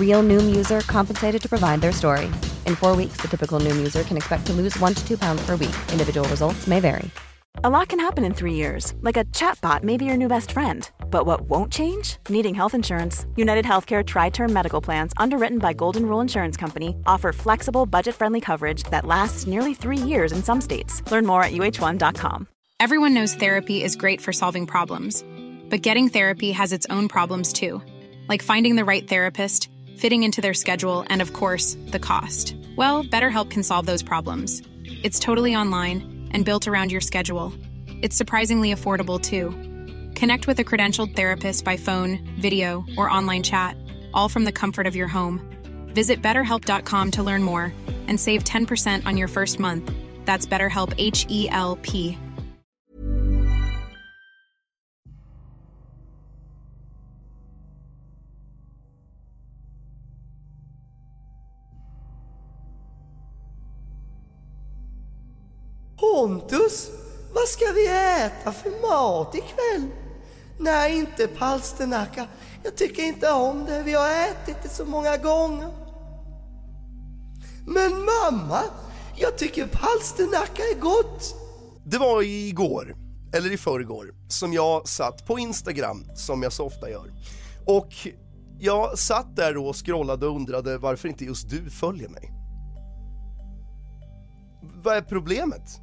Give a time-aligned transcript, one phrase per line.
[0.00, 2.26] Real Noom user compensated to provide their story.
[2.66, 5.46] In four weeks, the typical Noom user can expect to lose one to two pounds
[5.46, 5.76] per week.
[5.92, 7.08] Individual results may vary.
[7.64, 10.52] A lot can happen in three years, like a chatbot may be your new best
[10.52, 10.88] friend.
[11.10, 12.16] But what won't change?
[12.30, 13.26] Needing health insurance.
[13.36, 18.14] United Healthcare Tri Term Medical Plans, underwritten by Golden Rule Insurance Company, offer flexible, budget
[18.14, 21.02] friendly coverage that lasts nearly three years in some states.
[21.10, 22.46] Learn more at uh1.com.
[22.78, 25.22] Everyone knows therapy is great for solving problems,
[25.68, 27.82] but getting therapy has its own problems too,
[28.26, 29.68] like finding the right therapist,
[30.00, 32.56] fitting into their schedule, and of course, the cost.
[32.76, 34.62] Well, BetterHelp can solve those problems.
[35.02, 37.52] It's totally online and built around your schedule.
[38.02, 39.50] It's surprisingly affordable too.
[40.14, 43.76] Connect with a credentialed therapist by phone, video, or online chat,
[44.14, 45.40] all from the comfort of your home.
[45.94, 47.72] Visit betterhelp.com to learn more
[48.08, 49.92] and save 10% on your first month.
[50.24, 52.18] That's BetterHelp H E L P.
[66.20, 66.90] Pontus,
[67.34, 69.90] vad ska vi äta för mat ikväll?
[70.58, 72.26] Nej, inte palsternacka.
[72.62, 73.82] Jag tycker inte om det.
[73.82, 75.68] Vi har ätit det så många gånger.
[77.66, 78.60] Men mamma,
[79.16, 81.34] jag tycker palsternacka är gott.
[81.84, 82.96] Det var igår,
[83.34, 87.12] eller i förrgår, som jag satt på Instagram, som jag så ofta gör.
[87.66, 87.92] Och
[88.58, 92.30] jag satt där och scrollade och undrade varför inte just du följer mig.
[94.82, 95.80] Vad är problemet?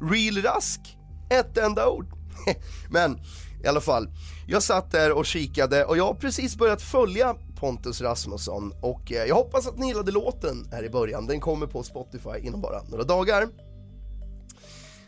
[0.00, 0.96] Real Rask?
[1.30, 2.06] Ett enda ord.
[2.90, 3.18] Men
[3.64, 4.08] i alla fall,
[4.46, 9.24] jag satt där och kikade och jag har precis börjat följa Pontus Rasmusson och eh,
[9.24, 11.26] jag hoppas att ni gillade låten här i början.
[11.26, 13.48] Den kommer på Spotify inom bara några dagar.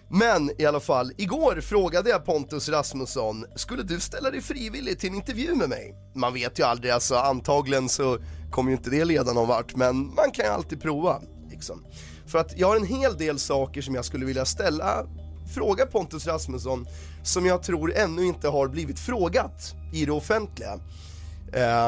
[0.08, 5.08] Men i alla fall, igår frågade jag Pontus Rasmusson, skulle du ställa dig frivillig till
[5.08, 5.94] en intervju med mig?
[6.14, 8.18] Man vet ju aldrig, alltså antagligen så
[8.50, 11.22] kommer ju inte det leda någon vart, men man kan ju alltid prova.
[11.50, 11.84] Liksom.
[12.26, 15.06] För att jag har en hel del saker som jag skulle vilja ställa,
[15.54, 16.86] fråga Pontus Rasmusson,
[17.22, 20.80] som jag tror ännu inte har blivit frågat i det offentliga.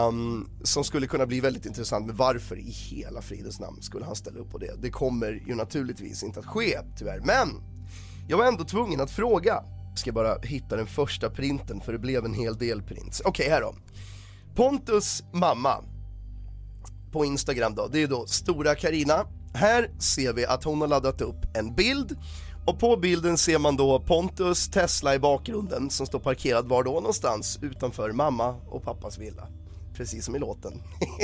[0.09, 4.17] Um, som skulle kunna bli väldigt intressant, men varför i hela fridens namn skulle han
[4.17, 4.83] ställa upp på det?
[4.83, 7.21] Det kommer ju naturligtvis inte att ske, tyvärr.
[7.21, 7.49] Men
[8.29, 9.65] jag var ändå tvungen att fråga.
[9.91, 13.23] Jag ska bara hitta den första printen för det blev en hel del prints.
[13.25, 13.75] Okej, okay, här då.
[14.55, 15.85] Pontus mamma
[17.13, 19.27] på Instagram då, det är då Stora Karina.
[19.59, 22.17] Här ser vi att hon har laddat upp en bild
[22.67, 26.91] och på bilden ser man då Pontus Tesla i bakgrunden som står parkerad var då
[26.91, 29.49] någonstans utanför mamma och pappas villa.
[29.97, 30.73] Precis som i låten.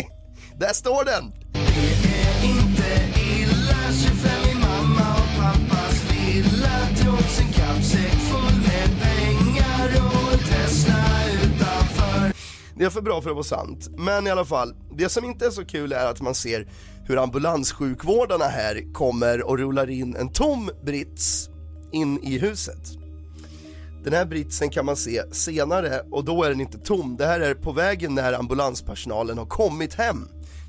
[0.59, 1.33] Där står den!
[1.53, 9.01] Det är inte illa, 25 i mamma och pappas villa Trots en kappsäck full med
[9.03, 12.33] pengar och en Tesla utanför
[12.75, 15.47] Det är för bra för att vara sant, men i alla fall, det som inte
[15.47, 16.69] är så kul är att man ser
[17.07, 21.49] hur ambulanssjukvårdarna här kommer och rullar in en tom brits
[21.93, 22.99] in i huset.
[24.05, 27.17] Den här britsen kan man se senare och då är den inte tom.
[27.17, 30.29] Det här är på vägen när ambulanspersonalen har kommit hem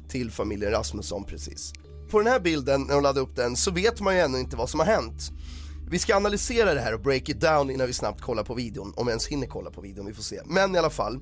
[0.09, 1.73] till familjen Rasmusson precis.
[2.09, 4.55] På den här bilden, när de laddade upp den, så vet man ju ännu inte
[4.55, 5.31] vad som har hänt.
[5.89, 8.93] Vi ska analysera det här och break it down innan vi snabbt kollar på videon,
[8.95, 10.41] om vi ens hinner kolla på videon, vi får se.
[10.45, 11.19] Men i alla fall,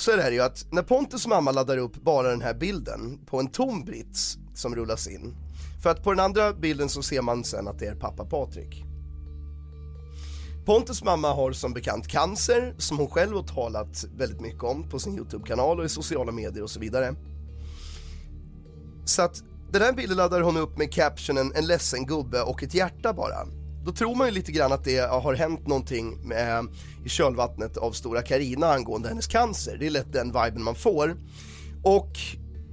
[0.00, 3.40] så är det ju att när Pontus mamma laddar upp bara den här bilden på
[3.40, 5.34] en tom brits som rullas in,
[5.82, 8.84] för att på den andra bilden så ser man sen att det är pappa Patrik.
[10.66, 14.98] Pontus mamma har som bekant cancer som hon själv har talat väldigt mycket om på
[14.98, 17.14] sin Youtube-kanal och i sociala medier och så vidare.
[19.04, 22.74] Så att den här bilden laddar hon upp med captionen en ledsen gubbe och ett
[22.74, 23.59] hjärta bara.
[23.84, 26.64] Då tror man ju lite grann att det har hänt någonting med, eh,
[27.04, 29.76] i kölvattnet av stora Karina angående hennes cancer.
[29.80, 31.16] Det är lätt den viben man får.
[31.82, 32.18] Och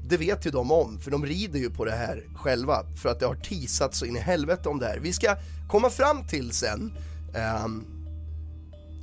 [0.03, 3.19] det vet ju de om, för de rider ju på det här själva för att
[3.19, 4.99] det har teasats så in i helvete om det här.
[4.99, 5.35] Vi ska
[5.67, 6.91] komma fram till sen
[7.37, 7.85] Um,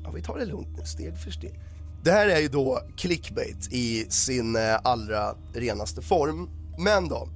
[0.05, 1.61] ja, vi tar det lugnt nu, steg för steg.
[2.03, 6.49] Det här är ju då clickbait i sin eh, allra renaste form.
[6.79, 7.29] Men då,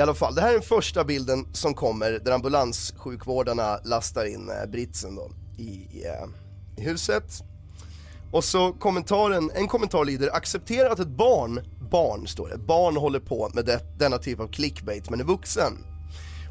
[0.00, 4.50] i alla fall, det här är den första bilden som kommer där ambulanssjukvårdarna lastar in
[4.50, 7.42] eh, britsen då i, i, eh, i huset.
[8.32, 11.60] Och så kommentaren, en kommentar lyder acceptera att ett barn
[11.90, 12.58] barn, står det.
[12.58, 15.72] Barn håller på med det, denna typ av clickbait men är vuxen.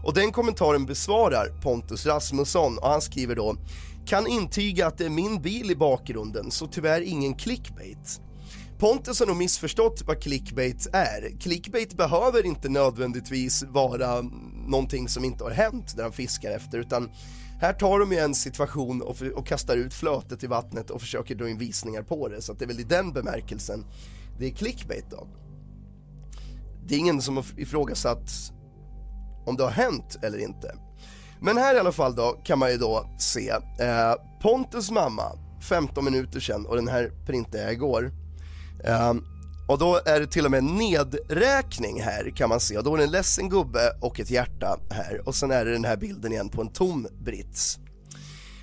[0.03, 3.55] Och den kommentaren besvarar Pontus Rasmusson och han skriver då
[4.05, 8.21] kan intyga att det är min bil i bakgrunden så tyvärr ingen clickbait.
[8.79, 11.39] Pontus har nog missförstått vad clickbait är.
[11.39, 14.21] Clickbait behöver inte nödvändigtvis vara
[14.67, 17.09] någonting som inte har hänt där han fiskar efter utan
[17.61, 21.35] här tar de ju en situation och, och kastar ut flötet i vattnet och försöker
[21.35, 23.85] dra in visningar på det så att det är väl i den bemärkelsen
[24.39, 25.27] det är clickbait då.
[26.85, 28.31] Det är ingen som har ifrågasatt
[29.45, 30.75] om det har hänt eller inte.
[31.41, 33.49] Men här i alla fall då kan man ju då se
[33.79, 35.23] eh, Pontus mamma
[35.69, 38.11] 15 minuter sedan och den här printade jag igår.
[38.83, 39.25] Um,
[39.67, 42.97] och då är det till och med nedräkning här kan man se och då är
[42.97, 46.31] det en ledsen gubbe och ett hjärta här och sen är det den här bilden
[46.31, 47.79] igen på en tom brits.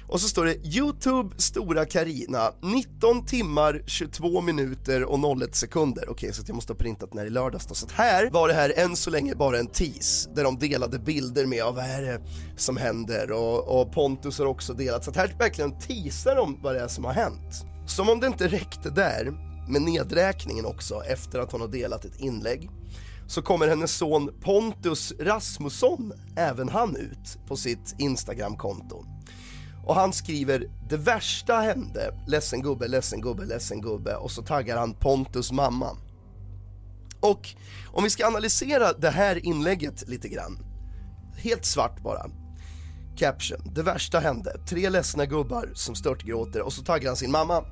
[0.09, 6.03] Och så står det Youtube Stora Karina 19 timmar 22 minuter och 01 sekunder.
[6.03, 7.75] Okej, okay, så jag måste ha printat den här i lördags då.
[7.75, 11.47] Så här var det här än så länge bara en tease där de delade bilder
[11.47, 12.21] med av vad är det
[12.57, 15.05] som händer och, och Pontus har också delat.
[15.05, 17.65] Så att här verkligen teasar de vad det är som har hänt.
[17.87, 19.33] Som om det inte räckte där
[19.69, 22.71] med nedräkningen också efter att hon har delat ett inlägg
[23.27, 29.05] så kommer hennes son Pontus Rasmusson även han ut på sitt Instagramkonto.
[29.87, 34.77] Och han skriver “Det värsta hände, ledsen gubbe, ledsen gubbe, ledsen gubbe” och så taggar
[34.77, 35.97] han Pontus mamma.
[37.21, 37.49] Och
[37.93, 40.59] om vi ska analysera det här inlägget lite grann,
[41.37, 42.31] helt svart bara.
[43.17, 47.65] Caption, det värsta hände, tre ledsna gubbar som störtgråter och så taggar han sin mamma.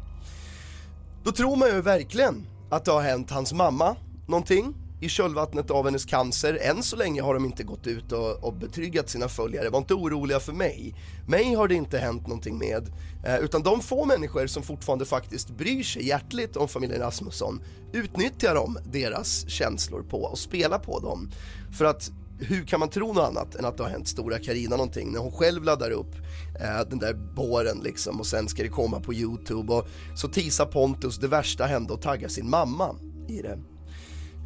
[1.25, 5.85] Då tror man ju verkligen att det har hänt hans mamma någonting i kölvattnet av
[5.85, 6.59] hennes cancer.
[6.63, 9.95] Än så länge har de inte gått ut och, och betryggat sina följare, var inte
[9.95, 10.95] oroliga för mig.
[11.29, 12.93] Mig har det inte hänt någonting med,
[13.25, 17.61] eh, utan de få människor som fortfarande faktiskt bryr sig hjärtligt om familjen Rasmusson
[17.93, 21.31] utnyttjar de deras känslor på och spelar på dem.
[21.79, 24.77] För att hur kan man tro något annat än att det har hänt stora Karina
[24.77, 26.15] någonting när hon själv laddar upp
[26.61, 30.67] eh, den där båren liksom och sen ska det komma på Youtube och så tisar
[30.67, 32.97] Pontus det värsta hände och taggar sin mamma
[33.29, 33.59] i det.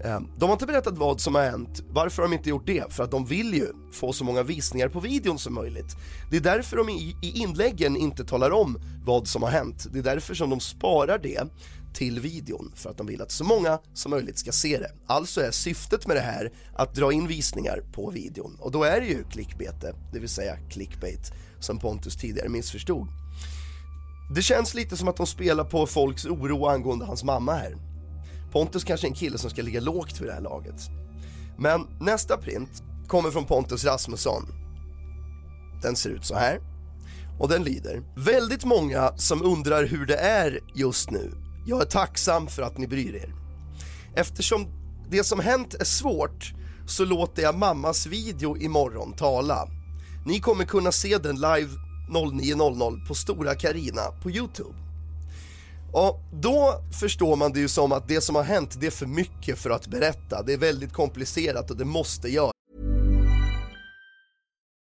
[0.04, 2.92] Eh, de har inte berättat vad som har hänt, varför har de inte gjort det?
[2.92, 5.96] För att de vill ju få så många visningar på videon som möjligt.
[6.30, 10.02] Det är därför de i inläggen inte talar om vad som har hänt, det är
[10.02, 11.42] därför som de sparar det
[11.94, 14.92] till videon för att de vill att så många som möjligt ska se det.
[15.06, 19.00] Alltså är syftet med det här att dra in visningar på videon och då är
[19.00, 23.08] det ju klickbete, det vill säga clickbait, som Pontus tidigare missförstod.
[24.34, 27.76] Det känns lite som att de spelar på folks oro angående hans mamma här.
[28.52, 30.80] Pontus kanske är en kille som ska ligga lågt vid det här laget.
[31.58, 34.42] Men nästa print kommer från Pontus Rasmusson.
[35.82, 36.60] Den ser ut så här.
[37.38, 38.02] Och den lyder.
[38.16, 41.47] Väldigt många som undrar hur det är just nu.
[41.68, 43.34] Jag är tacksam för att ni bryr er.
[44.14, 44.66] Eftersom
[45.10, 46.52] det som hänt är svårt
[46.86, 49.68] så låter jag mammas video imorgon tala.
[50.26, 51.70] Ni kommer kunna se den live
[52.10, 54.74] 09.00 på Stora Karina på Youtube.
[55.92, 59.06] Ja, då förstår man det ju som att det som har hänt, det är för
[59.06, 60.42] mycket för att berätta.
[60.42, 62.57] Det är väldigt komplicerat och det måste göras.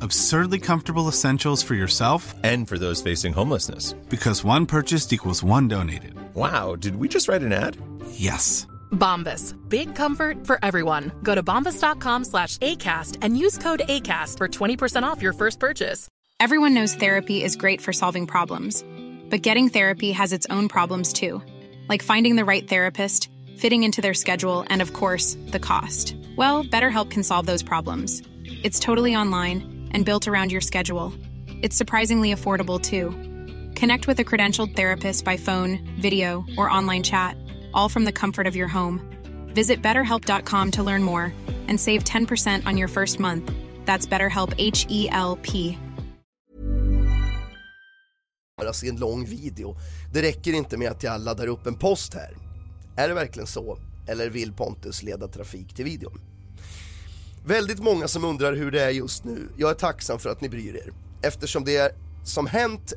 [0.00, 3.94] Absurdly comfortable essentials for yourself and for those facing homelessness.
[4.10, 6.14] Because one purchased equals one donated.
[6.34, 7.78] Wow, did we just write an ad?
[8.10, 8.66] Yes.
[8.92, 9.54] Bombas.
[9.68, 11.12] Big comfort for everyone.
[11.22, 16.08] Go to bombas.com slash ACAST and use code ACAST for 20% off your first purchase.
[16.40, 18.84] Everyone knows therapy is great for solving problems,
[19.30, 21.40] but getting therapy has its own problems too,
[21.88, 26.14] like finding the right therapist, fitting into their schedule, and of course, the cost.
[26.36, 28.20] Well, BetterHelp can solve those problems.
[28.62, 31.12] It's totally online and built around your schedule.
[31.62, 33.10] It's surprisingly affordable too.
[33.80, 37.34] Connect with a credentialed therapist by phone, video, or online chat,
[37.72, 39.00] all from the comfort of your home.
[39.54, 41.32] Visit betterhelp.com to learn more
[41.68, 43.50] and save 10% on your first month.
[43.86, 45.78] That's BetterHelp H E L P.
[48.84, 49.76] en lång video.
[50.12, 52.36] Det räcker inte med att jag laddar upp en post här.
[52.96, 53.78] Är det verkligen så?
[54.06, 56.20] eller vill Pontus leda trafik till videon?
[57.46, 59.48] Väldigt många som undrar hur det är just nu.
[59.56, 60.92] Jag är tacksam för att ni bryr er.
[61.22, 62.92] Eftersom det som hänt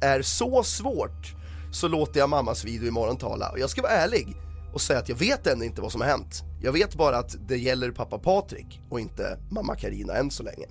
[0.00, 1.34] är så svårt
[1.72, 3.50] så låter jag mammas video imorgon tala.
[3.50, 4.36] Och jag ska vara ärlig
[4.72, 6.42] och säga att jag vet ännu inte vad som har hänt.
[6.62, 10.66] Jag vet bara att det gäller pappa Patrik och inte mamma Karina än så länge.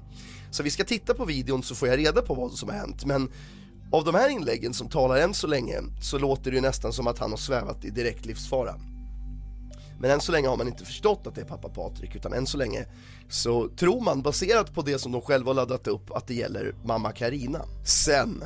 [0.51, 3.05] Så vi ska titta på videon så får jag reda på vad som har hänt.
[3.05, 3.31] Men
[3.91, 7.07] av de här inläggen som talar än så länge så låter det ju nästan som
[7.07, 8.75] att han har svävat i direkt livsfara.
[10.01, 12.47] Men än så länge har man inte förstått att det är pappa Patrik utan än
[12.47, 12.85] så länge
[13.29, 16.75] så tror man baserat på det som de själva har laddat upp att det gäller
[16.85, 17.65] mamma Karina.
[17.85, 18.43] Sen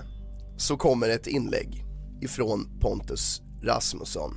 [0.57, 1.83] så kommer ett inlägg
[2.21, 4.31] ifrån Pontus Rasmusson.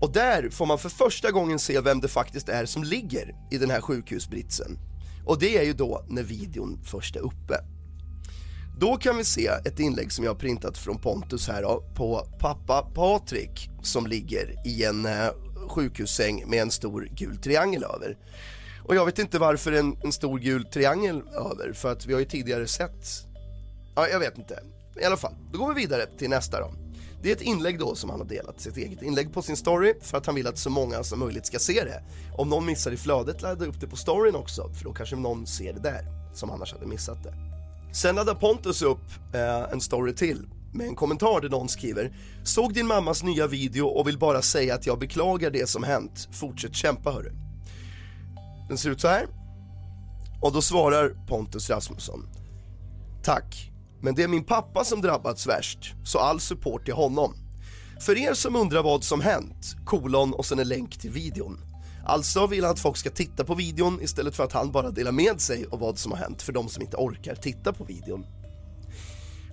[0.00, 3.58] Och där får man för första gången se vem det faktiskt är som ligger i
[3.58, 4.78] den här sjukhusbritsen.
[5.26, 7.54] Och det är ju då när videon först är uppe.
[8.78, 12.26] Då kan vi se ett inlägg som jag har printat från Pontus här då, på
[12.38, 15.28] pappa Patrik som ligger i en eh,
[15.68, 18.16] sjukhussäng med en stor gul triangel över.
[18.84, 22.20] Och jag vet inte varför en, en stor gul triangel över, för att vi har
[22.20, 23.06] ju tidigare sett,
[23.94, 24.62] ja jag vet inte.
[25.00, 26.72] I alla fall, då går vi vidare till nästa då.
[27.22, 29.94] Det är ett inlägg då som han har delat, sitt eget inlägg på sin story
[30.00, 32.02] för att han vill att så många som möjligt ska se det.
[32.36, 35.46] Om någon missar i flödet, ladda upp det på storyn också för då kanske någon
[35.46, 37.49] ser det där som annars hade missat det.
[37.92, 42.74] Sen laddar Pontus upp eh, en story till med en kommentar där någon skriver Såg
[42.74, 46.28] din mammas nya video och vill bara säga att jag beklagar det som hänt.
[46.32, 47.32] Fortsätt kämpa hörru.
[48.68, 49.26] Den ser ut så här.
[50.42, 52.28] Och då svarar Pontus Rasmusson
[53.22, 53.70] Tack,
[54.00, 57.34] men det är min pappa som drabbats värst, så all support till honom.
[58.00, 61.69] För er som undrar vad som hänt, kolon och sen en länk till videon.
[62.04, 65.12] Alltså vill han att folk ska titta på videon istället för att han bara delar
[65.12, 68.26] med sig av vad som har hänt för de som inte orkar titta på videon.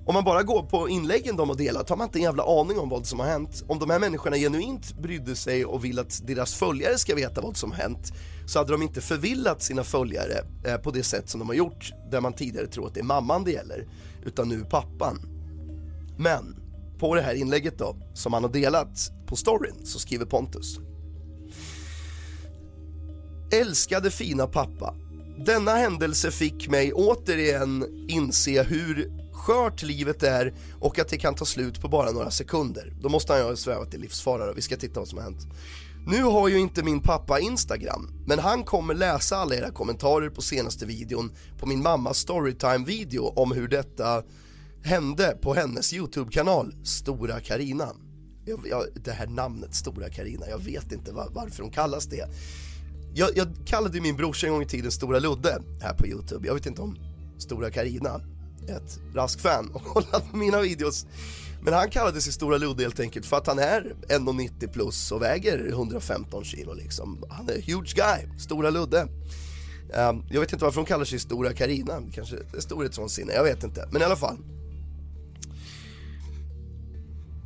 [0.08, 2.80] Om man bara går på inläggen de har delat har man inte en jävla aning
[2.80, 3.63] om vad som har hänt.
[3.68, 7.58] Om de här människorna genuint brydde sig och vill att deras följare ska veta vad
[7.58, 8.13] som har hänt
[8.46, 10.34] så hade de inte förvillat sina följare
[10.66, 13.04] eh, på det sätt som de har gjort där man tidigare tror att det är
[13.04, 13.88] mamman det gäller
[14.25, 15.22] utan nu pappan.
[16.18, 16.56] Men
[17.00, 20.80] på det här inlägget då som han har delat på storyn så skriver Pontus
[23.51, 24.96] Älskade fina pappa.
[25.46, 31.46] Denna händelse fick mig återigen inse hur skört livet är och att det kan ta
[31.46, 32.94] slut på bara några sekunder.
[33.01, 35.48] Då måste han ju ha svävat i livsfara vi ska titta vad som har hänt.
[36.08, 40.42] Nu har ju inte min pappa Instagram, men han kommer läsa alla era kommentarer på
[40.42, 44.24] senaste videon på min mammas storytime-video om hur detta
[44.84, 47.89] hände på hennes YouTube-kanal, Stora Karina.
[48.46, 52.30] Jag, jag, det här namnet Stora Karina, jag vet inte var, varför hon kallas det.
[53.18, 56.48] Jag, jag kallade min brorsa en gång i tiden Stora Ludde här på Youtube.
[56.48, 56.98] Jag vet inte om
[57.38, 58.22] Stora Karina
[58.68, 61.06] är ett rask-fan och kollat på mina videos.
[61.62, 65.22] Men han kallade sig Stora Ludde helt enkelt för att han är 1,90 plus och
[65.22, 67.24] väger 115 kilo liksom.
[67.30, 69.02] Han är huge guy, Stora Ludde.
[69.02, 73.64] Um, jag vet inte varför hon kallar sig Stora Karina, kanske är storhetsvansinne, jag vet
[73.64, 73.90] inte.
[73.92, 74.38] Men i alla fall.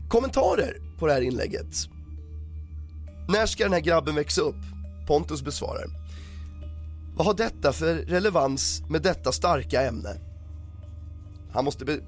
[0.10, 1.76] Kommentarer på det här inlägget.
[3.28, 4.71] När ska den här grabben växa upp?
[5.08, 5.86] Pontus besvarar.
[7.16, 10.16] Vad har detta för relevans med detta starka ämne?
[11.54, 12.00] Han måste be-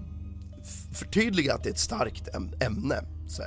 [0.94, 2.28] förtydliga att det är ett starkt
[2.62, 3.04] ämne.
[3.28, 3.44] Så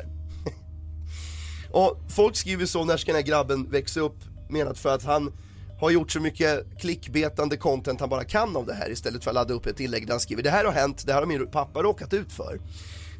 [1.73, 4.17] och folk skriver så, när ska den här grabben växa upp?
[4.49, 5.33] Menat för att han
[5.81, 9.35] har gjort så mycket klickbetande content han bara kan av det här istället för att
[9.35, 11.51] ladda upp ett inlägg där han skriver det här har hänt, det här har min
[11.51, 12.61] pappa råkat ut för.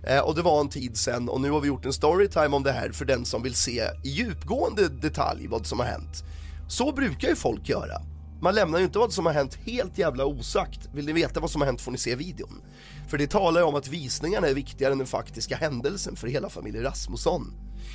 [0.07, 2.63] Eh, och det var en tid sen och nu har vi gjort en storytime om
[2.63, 6.25] det här för den som vill se i djupgående detalj vad som har hänt.
[6.69, 8.03] Så brukar ju folk göra.
[8.43, 10.89] Man lämnar ju inte vad som har hänt helt jävla osagt.
[10.95, 12.63] Vill ni veta vad som har hänt får ni se videon.
[13.09, 16.49] För det talar ju om att visningarna är viktigare än den faktiska händelsen för hela
[16.49, 17.55] familjen Rasmusson.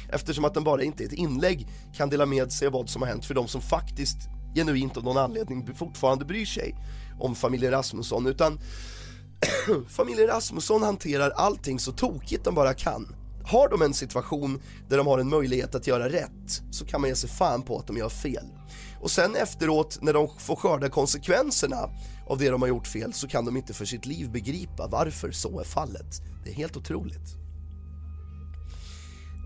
[0.10, 3.02] Eftersom att den bara inte är ett inlägg kan dela med sig av vad som
[3.02, 4.18] har hänt för de som faktiskt
[4.56, 6.76] genuint av någon anledning fortfarande bryr sig
[7.20, 8.60] om familjen Rasmusson utan
[9.88, 13.16] familjen Rasmusson hanterar allting så tokigt de bara kan.
[13.44, 17.10] Har de en situation där de har en möjlighet att göra rätt så kan man
[17.10, 18.46] ge sig fan på att de gör fel.
[19.02, 21.90] Och sen efteråt när de får skörda konsekvenserna
[22.28, 25.32] av det de har gjort fel så kan de inte för sitt liv begripa varför
[25.32, 26.22] så är fallet.
[26.44, 27.36] Det är helt otroligt.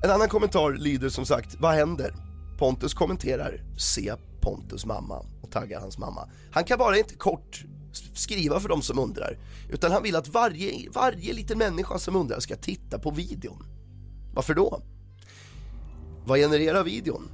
[0.04, 2.16] En annan kommentar lyder som sagt, vad händer?
[2.58, 6.30] Pontus kommenterar, se Pontus mamma och taggar hans mamma.
[6.52, 7.66] Han kan bara inte kort
[7.98, 9.38] skriva för de som undrar,
[9.70, 13.64] utan han vill att varje, varje liten människa som undrar ska titta på videon.
[14.34, 14.82] Varför då?
[16.25, 17.32] Vad genererar videon?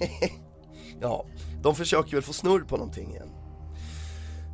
[1.00, 1.26] ja,
[1.62, 3.28] de försöker väl få snurr på någonting igen.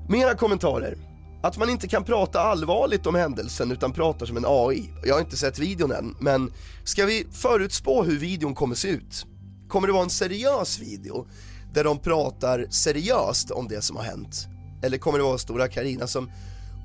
[0.08, 0.96] Mera kommentarer.
[1.42, 4.90] Att man inte kan prata allvarligt om händelsen utan pratar som en AI.
[5.04, 6.52] Jag har inte sett videon än, men
[6.84, 9.26] ska vi förutspå hur videon kommer se ut?
[9.68, 11.26] Kommer det vara en seriös video
[11.74, 14.46] där de pratar seriöst om det som har hänt?
[14.82, 16.30] Eller kommer det vara stora Karina som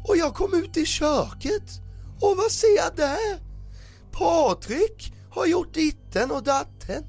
[0.08, 1.82] Och jag kom ut i köket
[2.22, 3.39] och vad ser jag där?
[4.12, 7.03] Patrik har gjort ditten och datten.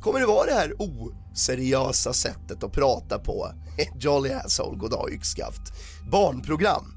[0.00, 3.52] Kommer det vara det här oseriösa sättet att prata på?
[4.00, 5.62] Jolly asshole, goddag yxskaft.
[6.10, 6.94] Barnprogram.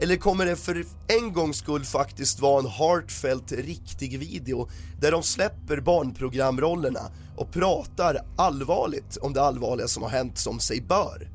[0.00, 4.68] Eller kommer det för en gångs skull faktiskt vara en heartfelt riktig video
[5.00, 10.80] där de släpper barnprogramrollerna och pratar allvarligt om det allvarliga som har hänt som sig
[10.80, 11.30] bör?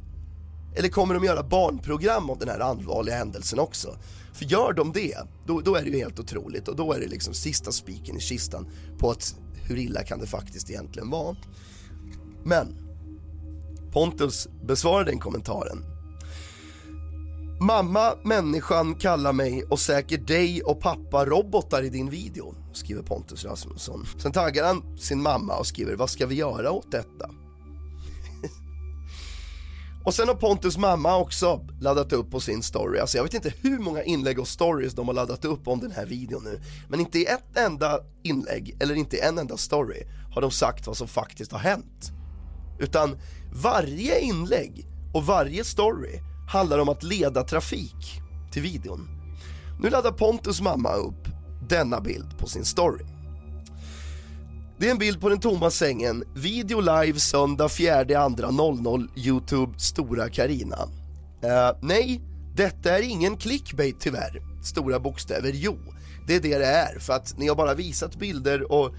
[0.76, 3.98] Eller kommer de göra barnprogram av den här allvarliga händelsen också?
[4.34, 7.08] För gör de det, då, då är det ju helt otroligt och då är det
[7.08, 11.36] liksom sista spiken i kistan på att hur illa kan det faktiskt egentligen vara?
[12.44, 12.76] Men
[13.92, 15.86] Pontus besvarar den kommentaren.
[17.60, 23.46] Mamma, människan kallar mig och säkert dig och pappa robotar i din video, skriver Pontus
[23.46, 24.06] Rasmusson.
[24.18, 27.30] Sen taggar han sin mamma och skriver, vad ska vi göra åt detta?
[30.06, 33.00] och sen har Pontus mamma också laddat upp på sin story.
[33.00, 35.92] Alltså jag vet inte hur många inlägg och stories de har laddat upp om den
[35.92, 36.62] här videon nu.
[36.90, 40.04] Men inte i ett enda inlägg, eller inte i en enda story,
[40.34, 42.12] har de sagt vad som faktiskt har hänt.
[42.80, 43.18] Utan
[43.54, 46.20] varje inlägg och varje story
[46.52, 49.10] handlar om att leda trafik till videon.
[49.80, 51.37] Nu laddar Pontus mamma upp
[51.70, 53.06] denna bild på sin story.
[54.80, 60.78] Det är en bild på den tomma sängen, video live söndag 4.2.00 Youtube Stora Karina.
[61.44, 62.22] Uh, eh, nej,
[62.56, 64.42] detta är ingen clickbait tyvärr.
[64.64, 65.78] Stora bokstäver, jo.
[66.28, 68.92] Det är det det är, för att ni har bara visat bilder och,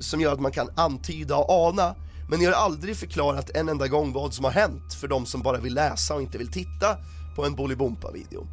[0.00, 1.94] som gör att man kan antyda och ana
[2.28, 5.42] men ni har aldrig förklarat en enda gång vad som har hänt för de som
[5.42, 6.96] bara vill läsa och inte vill titta
[7.36, 8.46] på en Bolibompa-video.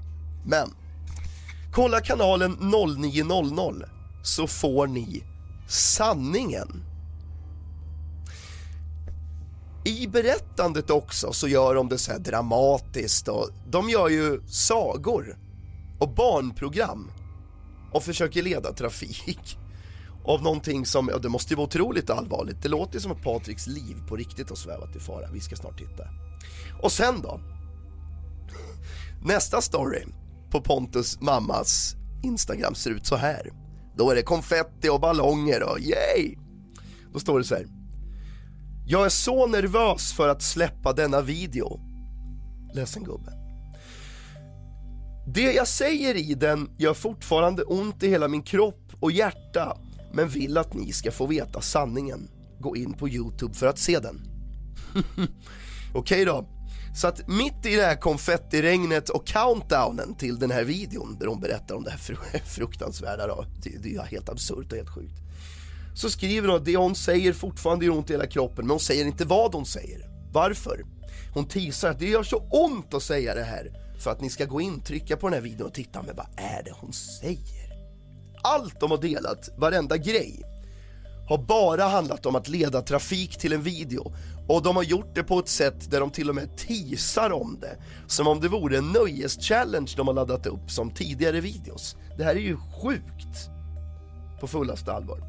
[0.45, 0.69] Men,
[1.73, 2.57] kolla kanalen
[3.11, 3.89] 0900
[4.23, 5.23] så får ni
[5.67, 6.83] sanningen.
[9.85, 15.37] I berättandet också så gör de det så här dramatiskt och de gör ju sagor
[15.99, 17.11] och barnprogram
[17.91, 19.57] och försöker leda trafik
[20.25, 22.61] av någonting som, ja det måste ju vara otroligt allvarligt.
[22.61, 25.31] Det låter ju som att Patriks liv på riktigt har svävat i fara.
[25.33, 26.03] Vi ska snart titta.
[26.81, 27.39] Och sen då?
[29.25, 30.05] Nästa story
[30.53, 33.51] på Pontus mammas Instagram ser ut så här.
[33.97, 36.35] Då är det konfetti och ballonger och yay!
[37.13, 37.67] Då står det så här.
[38.87, 41.79] Jag är så nervös för att släppa denna video.
[42.73, 43.31] Ledsen gubbe.
[45.27, 49.77] Det jag säger i den gör fortfarande ont i hela min kropp och hjärta
[50.13, 52.29] men vill att ni ska få veta sanningen.
[52.59, 54.21] Gå in på Youtube för att se den.
[55.93, 56.52] Okej okay då.
[56.95, 61.39] Så att mitt i det här konfettiregnet och countdownen till den här videon där hon
[61.39, 61.99] berättar om det här
[62.45, 65.15] fruktansvärda då, det, det är helt absurt och helt sjukt.
[65.95, 68.79] Så skriver hon att det hon säger fortfarande gör ont i hela kroppen men hon
[68.79, 70.09] säger inte vad hon säger.
[70.31, 70.85] Varför?
[71.33, 74.45] Hon teasar att det gör så ont att säga det här för att ni ska
[74.45, 77.63] gå in, trycka på den här videon och titta, men vad är det hon säger?
[78.43, 80.43] allt de har delat, varenda grej,
[81.29, 84.13] har bara handlat om att leda trafik till en video.
[84.47, 87.59] Och de har gjort det på ett sätt där de till och med teasar om
[87.59, 87.77] det.
[88.07, 91.95] Som om det vore en nöjeschallenge de har laddat upp som tidigare videos.
[92.17, 93.49] Det här är ju sjukt
[94.39, 95.19] på fullaste allvar.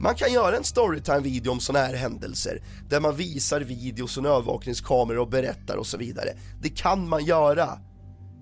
[0.00, 5.18] Man kan göra en storytime-video om sådana här händelser där man visar videos och övervakningskameror
[5.18, 6.28] och berättar och så vidare.
[6.60, 7.78] Det kan man göra.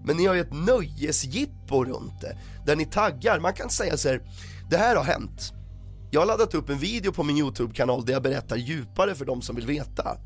[0.04, 3.40] Men ni har ju ett nöjesjippo runt det, där ni taggar.
[3.40, 4.22] Man kan säga så här,
[4.70, 5.52] det här har hänt.
[6.14, 9.42] Jag har laddat upp en video på min YouTube-kanal där jag berättar djupare för de
[9.42, 10.16] som vill veta.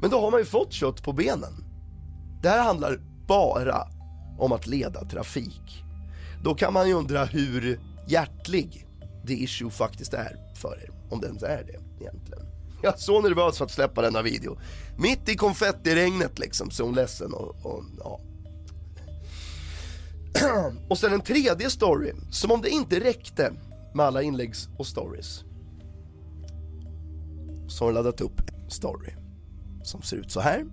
[0.00, 1.64] Men då har man ju fått kött på benen.
[2.42, 3.88] Det här handlar bara
[4.38, 5.84] om att leda trafik.
[6.44, 8.86] Då kan man ju undra hur hjärtlig
[9.26, 12.46] the issue faktiskt är för er, om det ens är det egentligen.
[12.82, 14.58] Jag är så nervös för att släppa denna video.
[14.98, 18.20] Mitt i konfettiregnet liksom, så hon ledsen och, och ja,
[20.88, 23.52] och sen en tredje story, som om det inte räckte
[23.94, 25.44] med alla inläggs och stories.
[27.68, 29.12] Så har laddat upp en story
[29.82, 30.66] som ser ut så här.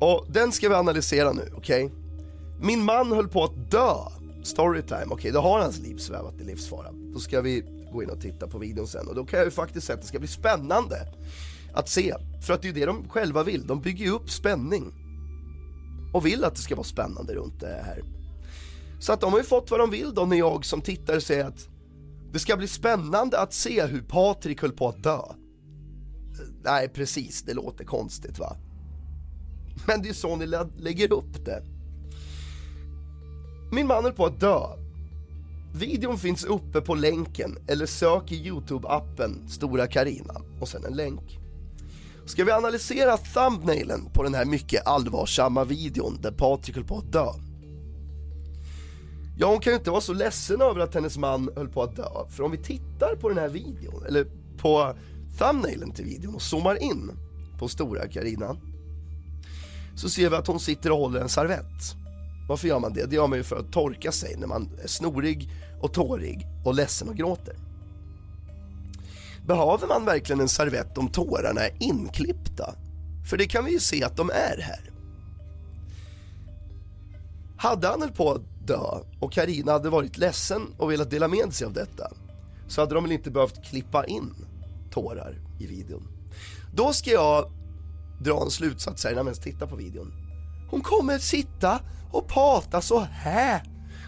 [0.00, 1.84] Och den ska vi analysera nu, okej?
[1.84, 1.96] Okay?
[2.62, 3.94] Min man höll på att dö.
[4.42, 6.92] Storytime, okej, okay, då har hans liv svävat i livsfara.
[6.92, 9.50] Då ska vi gå in och titta på videon sen och då kan jag ju
[9.50, 10.96] faktiskt säga att det ska bli spännande
[11.74, 12.14] att se.
[12.46, 14.92] För att det är ju det de själva vill, de bygger ju upp spänning
[16.12, 18.02] och vill att det ska vara spännande runt det här.
[19.00, 21.44] Så att de har ju fått vad de vill då när jag som tittare säger
[21.44, 21.68] att
[22.32, 25.20] det ska bli spännande att se hur Patrik höll på att dö.
[26.64, 28.56] Nej precis, det låter konstigt va?
[29.86, 31.62] Men det är så ni lä- lägger upp det.
[33.72, 34.60] Min man höll på att dö.
[35.74, 41.38] Videon finns uppe på länken eller sök i Youtube-appen Stora Karina och sen en länk.
[42.26, 47.12] Ska vi analysera thumbnailen på den här mycket allvarsamma videon där Patrik höll på att
[47.12, 47.26] dö?
[49.40, 51.96] Ja, hon kan ju inte vara så ledsen över att hennes man höll på att
[51.96, 52.08] dö.
[52.30, 54.26] För om vi tittar på den här videon, eller
[54.58, 54.94] på
[55.38, 57.10] thumbnailen till videon och zoomar in
[57.58, 58.56] på stora Karina
[59.96, 61.94] så ser vi att hon sitter och håller en servett.
[62.48, 63.06] Varför gör man det?
[63.06, 65.50] Det gör man ju för att torka sig när man är snorig
[65.80, 67.56] och tårig och ledsen och gråter.
[69.46, 72.74] Behöver man verkligen en servett om tårarna är inklippta?
[73.30, 74.90] För det kan vi ju se att de är här.
[77.56, 81.54] Hade han höll på att dö och Karina hade varit ledsen och velat dela med
[81.54, 82.10] sig av detta
[82.68, 84.34] så hade de väl inte behövt klippa in
[84.90, 86.08] tårar i videon.
[86.74, 87.52] Då ska jag
[88.20, 90.12] dra en slutsats här innan vi ens tittar på videon.
[90.70, 91.80] Hon kommer sitta
[92.12, 93.62] och prata så här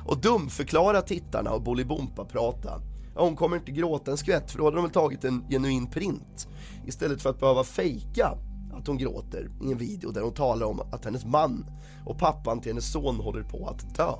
[0.07, 2.81] och dumförklara tittarna och Bolibompa-prata.
[3.15, 5.87] Ja, hon kommer inte gråta en skvätt för då hade de väl tagit en genuin
[5.87, 6.49] print
[6.87, 8.39] istället för att behöva fejka
[8.73, 11.67] att hon gråter i en video där hon talar om att hennes man
[12.07, 14.15] och pappan till hennes son håller på att dö.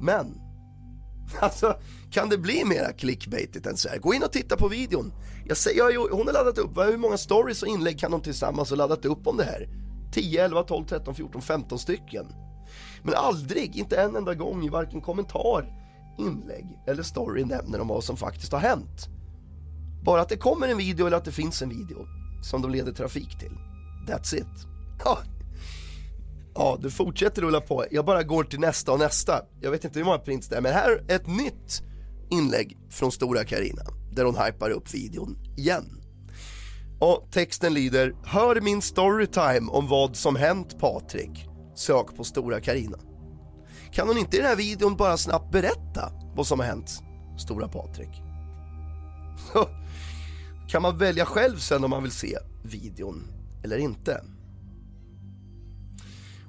[0.00, 0.40] Men,
[1.40, 1.76] alltså
[2.10, 3.98] kan det bli mera clickbaitigt än så här?
[3.98, 5.12] Gå in och titta på videon.
[5.44, 8.70] Jag säger, jag, hon har laddat upp, hur många stories och inlägg kan de tillsammans
[8.70, 9.68] ha laddat upp om det här?
[10.12, 12.26] 10, 11, 12, 13, 14, 15 stycken.
[13.02, 15.72] Men aldrig, inte en enda gång i varken kommentar,
[16.18, 19.08] inlägg eller story nämner de vad som faktiskt har hänt.
[20.04, 22.06] Bara att det kommer en video eller att det finns en video
[22.42, 23.58] som de leder trafik till.
[24.08, 24.66] That's it.
[26.58, 27.84] Ja, det fortsätter rulla på.
[27.90, 29.40] Jag bara går till nästa och nästa.
[29.60, 31.82] Jag vet inte hur många prints det är, men här är ett nytt
[32.30, 36.02] inlägg från Stora Karina där hon hypar upp videon igen.
[37.00, 41.46] Och texten lyder Hör min storytime om vad som hänt Patrik.
[41.74, 42.98] Sök på Stora Karina.
[43.92, 46.90] Kan hon inte i den här videon bara snabbt berätta vad som har hänt
[47.38, 48.22] Stora Patrik?
[50.68, 53.22] Kan man välja själv sen om man vill se videon
[53.64, 54.20] eller inte.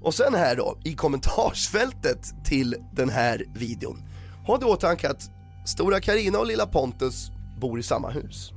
[0.02, 4.04] Och sen här då, i kommentarsfältet till den här videon.
[4.46, 5.30] Ha då i åtanke att
[5.66, 7.32] Stora Karina och Lilla Pontus
[7.62, 8.52] bor i samma hus.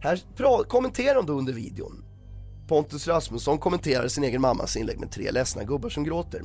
[0.00, 0.20] Här
[0.64, 2.04] kommenterar de då under videon.
[2.68, 6.42] Pontus Rasmusson kommenterar sin egen mammas inlägg med tre ledsna gubbar som gråter.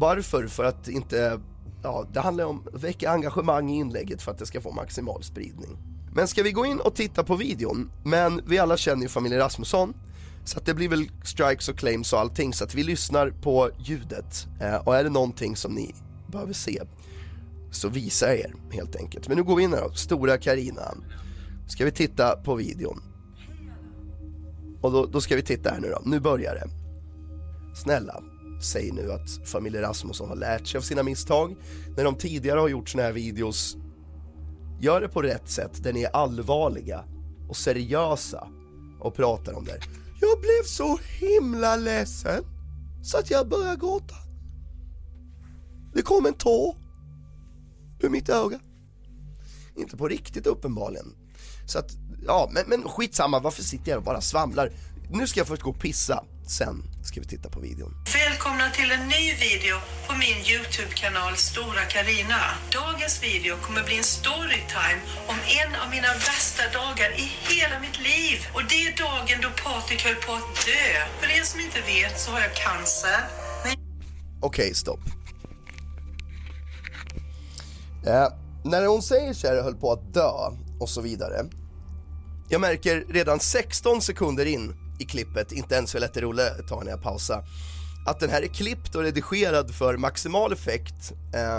[0.00, 0.46] Varför?
[0.46, 1.40] För att inte,
[1.82, 5.22] ja det handlar om att väcka engagemang i inlägget för att det ska få maximal
[5.22, 5.78] spridning.
[6.18, 9.40] Men ska vi gå in och titta på videon, men vi alla känner ju familjen
[9.40, 9.94] Rasmusson,
[10.44, 13.70] så att det blir väl strikes och claims och allting, så att vi lyssnar på
[13.78, 14.46] ljudet.
[14.60, 15.94] Eh, och är det någonting som ni
[16.26, 16.82] behöver se,
[17.70, 19.28] så visar jag er helt enkelt.
[19.28, 20.94] Men nu går vi in här då, Stora Karina.
[21.68, 23.02] Ska vi titta på videon.
[24.80, 26.68] Och då, då ska vi titta här nu då, nu börjar det.
[27.74, 28.22] Snälla,
[28.62, 31.56] säg nu att familjen Rasmusson har lärt sig av sina misstag
[31.96, 33.76] när de tidigare har gjort såna här videos.
[34.80, 37.04] Gör det på rätt sätt, där ni är allvarliga
[37.48, 38.48] och seriösa
[39.00, 39.80] och pratar om det.
[40.20, 42.44] Jag blev så himla ledsen
[43.02, 44.14] så att jag började gråta.
[45.94, 46.76] Det kom en tår
[48.00, 48.60] ur mitt öga.
[49.76, 51.14] Inte på riktigt uppenbarligen.
[51.66, 51.90] Så att,
[52.26, 54.72] ja men, men skitsamma, varför sitter jag och bara svamlar?
[55.10, 57.94] Nu ska jag först gå och pissa, sen ska vi titta på videon.
[58.14, 62.40] Välkomna till en ny video på min Youtube-kanal Stora Karina.
[62.72, 65.00] Dagens video kommer bli en storytime
[65.32, 68.36] om en av mina värsta dagar i hela mitt liv.
[68.54, 70.86] Och det är dagen då Patrik höll på att dö.
[71.20, 73.18] För er som inte vet så har jag cancer.
[73.64, 73.74] Men
[74.40, 75.04] Okej, stopp.
[78.06, 78.28] Eh,
[78.64, 80.30] när hon säger så här, höll på att dö
[80.80, 81.44] och så vidare.
[82.48, 86.84] Jag märker redan 16 sekunder in i klippet, inte ens för lätt Rolle ett tag
[86.84, 87.44] när jag pausar,
[88.06, 91.12] att den här är klippt och redigerad för maximal effekt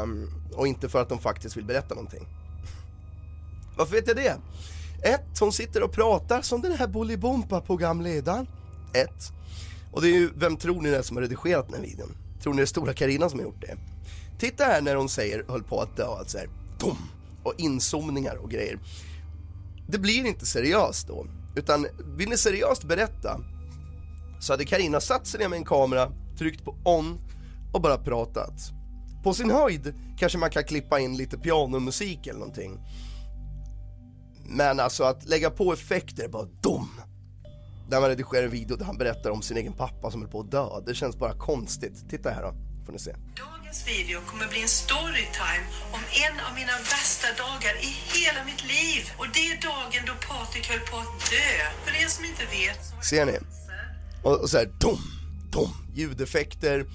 [0.03, 2.27] um, och inte för att de faktiskt vill berätta någonting.
[3.77, 4.37] Varför vet jag det?
[5.03, 8.47] Ett, hon sitter och pratar som den här Bolibompa-programledaren.
[8.93, 9.31] Ett.
[9.91, 12.17] Och det är ju, vem tror ni det är som har redigerat den här videon?
[12.43, 13.77] Tror ni det är Stora Karina som har gjort det?
[14.39, 16.49] Titta här när hon säger höll på att dö, alltså här,
[16.79, 16.97] dom!
[17.43, 18.79] och inzoomningar och grejer.
[19.87, 21.27] Det blir inte seriöst då,
[21.59, 23.39] utan vill ni seriöst berätta
[24.39, 27.19] så hade Karina satt sig ner med en kamera, tryckt på on
[27.73, 28.71] och bara pratat.
[29.23, 32.79] På sin höjd kanske man kan klippa in lite pianomusik eller någonting.
[34.45, 36.89] Men alltså att lägga på effekter, bara dum.
[37.89, 40.39] När man redigerar en video där han berättar om sin egen pappa som är på
[40.39, 40.67] att dö.
[40.85, 42.09] Det känns bara konstigt.
[42.09, 43.15] Titta här då får ni se.
[43.45, 48.63] Dagens video kommer bli en storytime om en av mina värsta dagar i hela mitt
[48.75, 49.01] liv.
[49.17, 51.51] Och det är dagen då Patrik höll på att dö.
[51.85, 53.37] För er som inte vet så Ser ni?
[54.23, 55.03] Och, och så här, dum,
[55.51, 56.85] dum, ljudeffekter,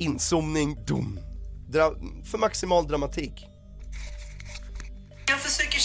[0.00, 1.20] inzoomning, dum.
[1.68, 1.94] Dra
[2.30, 3.46] för maximal dramatik.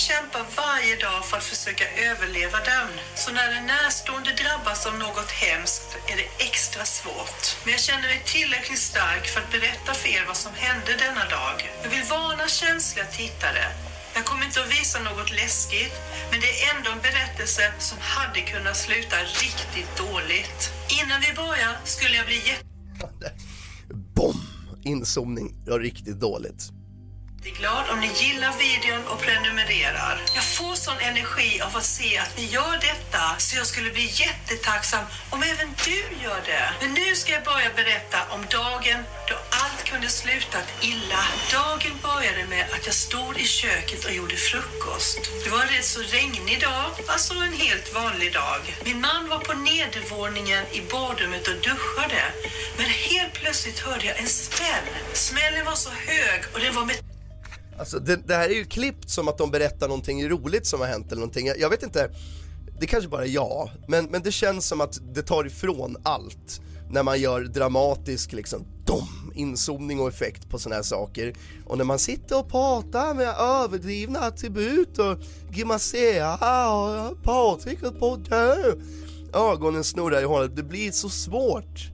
[0.09, 2.89] Jag varje dag för att försöka överleva den.
[3.15, 7.43] Så när en närstående drabbas av något hemskt är det extra svårt.
[7.63, 11.25] Men jag känner mig tillräckligt stark för att berätta för er vad som hände denna
[11.37, 11.57] dag.
[11.83, 13.65] Jag vill varna känsliga tittare.
[14.17, 15.95] Jag kommer inte att visa något läskigt,
[16.31, 20.61] men det är ändå en berättelse som hade kunnat sluta riktigt dåligt.
[20.99, 22.65] Innan vi börjar skulle jag bli jätte
[24.15, 24.39] Bom!
[24.83, 26.78] Inzoomning, ja riktigt dåligt
[27.57, 30.21] glad om ni gillar videon och prenumererar.
[30.35, 34.05] Jag får sån energi av att se att ni gör detta så jag skulle bli
[34.13, 36.65] jättetacksam om även du gör det.
[36.81, 41.23] Men nu ska jag börja berätta om dagen då allt kunde slutat illa.
[41.51, 45.19] Dagen började med att jag stod i köket och gjorde frukost.
[45.43, 48.61] Det var en rätt så regnig dag, alltså en helt vanlig dag.
[48.85, 52.23] Min man var på nedervåningen i badrummet och duschade.
[52.77, 54.87] Men helt plötsligt hörde jag en smäll.
[55.13, 57.08] Smällen var så hög och den var med
[57.79, 60.87] Alltså det, det här är ju klippt som att de berättar någonting roligt som har
[60.87, 61.47] hänt eller någonting.
[61.47, 62.11] Jag, jag vet inte,
[62.79, 66.61] det kanske bara är jag, men, men det känns som att det tar ifrån allt
[66.91, 71.33] när man gör dramatisk liksom dom, inzoomning och effekt på sådana här saker.
[71.65, 75.17] Och när man sitter och pratar med överdrivna attribut och
[75.51, 78.55] grimaserar och Patrik och på dö.
[79.33, 81.91] Ögonen snurrar i hålet, det blir så svårt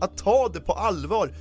[0.00, 1.34] att ta det på allvar.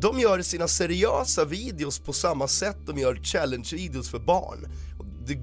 [0.00, 4.68] De gör sina seriösa videos på samma sätt de gör challenge-videos för barn.
[5.26, 5.38] Det,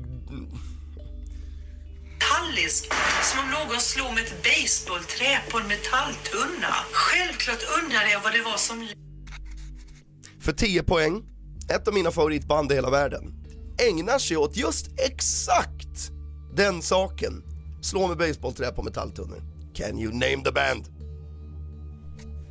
[2.56, 2.86] metallisk,
[3.24, 6.74] som om någon slog med ett baseballträ på en metalltunna.
[6.92, 8.88] Självklart undrade jag vad det var som
[10.40, 11.24] för 10 poäng,
[11.70, 13.34] ett av mina favoritband i hela världen,
[13.90, 16.12] ägnar sig åt just exakt
[16.56, 17.44] den saken.
[17.82, 19.42] Slå med baseballträ på metalltunnor.
[19.74, 20.95] Can you name the band?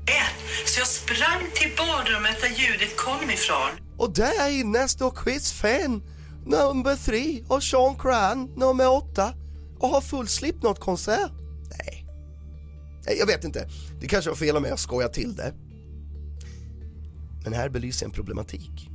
[0.06, 3.70] Ett, Så jag sprang till badrummet där ljudet kom ifrån.
[3.98, 6.02] Och där inne står Chris Fenn,
[6.46, 9.34] nummer tre och Sean Cran, nummer åtta,
[9.78, 11.32] och har full Slipknot-konsert.
[11.78, 12.06] Nej.
[13.06, 13.68] Nej, jag vet inte.
[14.00, 15.54] Det kanske var fel av mig att skoja till det.
[17.44, 18.90] Men här belyser en problematik.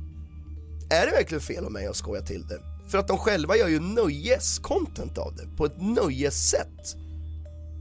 [0.90, 2.60] Är det verkligen fel av mig att skoja till det?
[2.90, 6.96] För att de själva gör ju nöjes-content av det, på ett nöjessätt.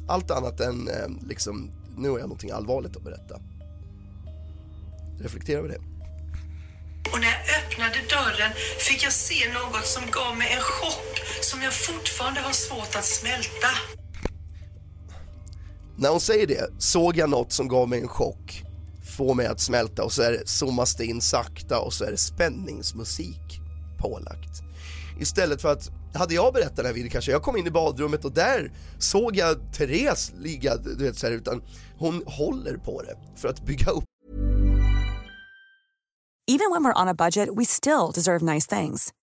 [0.07, 3.39] Allt annat än eh, liksom, nu har jag någonting allvarligt att berätta.
[5.19, 5.79] Reflektera över det.
[7.13, 11.62] Och när jag öppnade dörren fick jag se något som gav mig en chock som
[11.62, 13.71] jag fortfarande har svårt att smälta.
[15.97, 18.63] När hon säger det såg jag något som gav mig en chock,
[19.17, 22.12] får mig att smälta och så är det, zoomas det in sakta och så är
[22.12, 23.59] det spänningsmusik
[23.99, 24.68] pålagt.
[25.19, 28.25] Istället för att, hade jag berättat den här videon kanske jag kom in i badrummet
[28.25, 31.62] och där såg jag Therese ligga, du vet så här, utan
[31.97, 34.03] hon håller på det för att bygga upp
[36.51, 39.13] Even when we're on a budget, we still deserve nice things.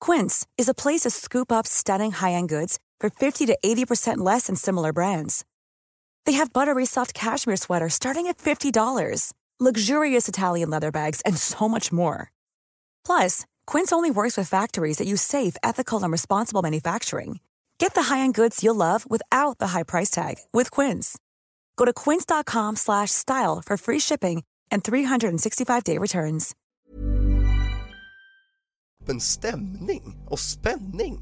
[0.00, 4.48] Quince is a place to scoop up stunning high-end goods for 50 to 80% less
[4.48, 5.44] than similar brands.
[6.26, 11.68] They have buttery soft cashmere sweaters starting at $50, luxurious Italian leather bags, and so
[11.68, 12.32] much more.
[13.06, 17.38] Plus, Quince only works with factories that use safe, ethical, and responsible manufacturing.
[17.78, 21.18] Get the high-end goods you'll love without the high price tag with Quince.
[21.76, 26.54] Go to quince.com slash style for free shipping and 365-day returns.
[29.08, 31.20] en stämning och spänning.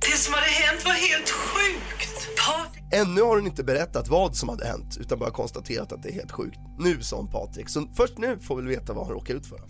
[0.00, 2.28] Det som hade hänt var helt sjukt.
[2.46, 6.08] Patrik Ännu har hon inte berättat vad som hade hänt utan bara konstaterat att det
[6.08, 6.58] är helt sjukt.
[6.78, 9.60] Nu sa hon Patrik, så först nu får vi veta vad han råkar ut för.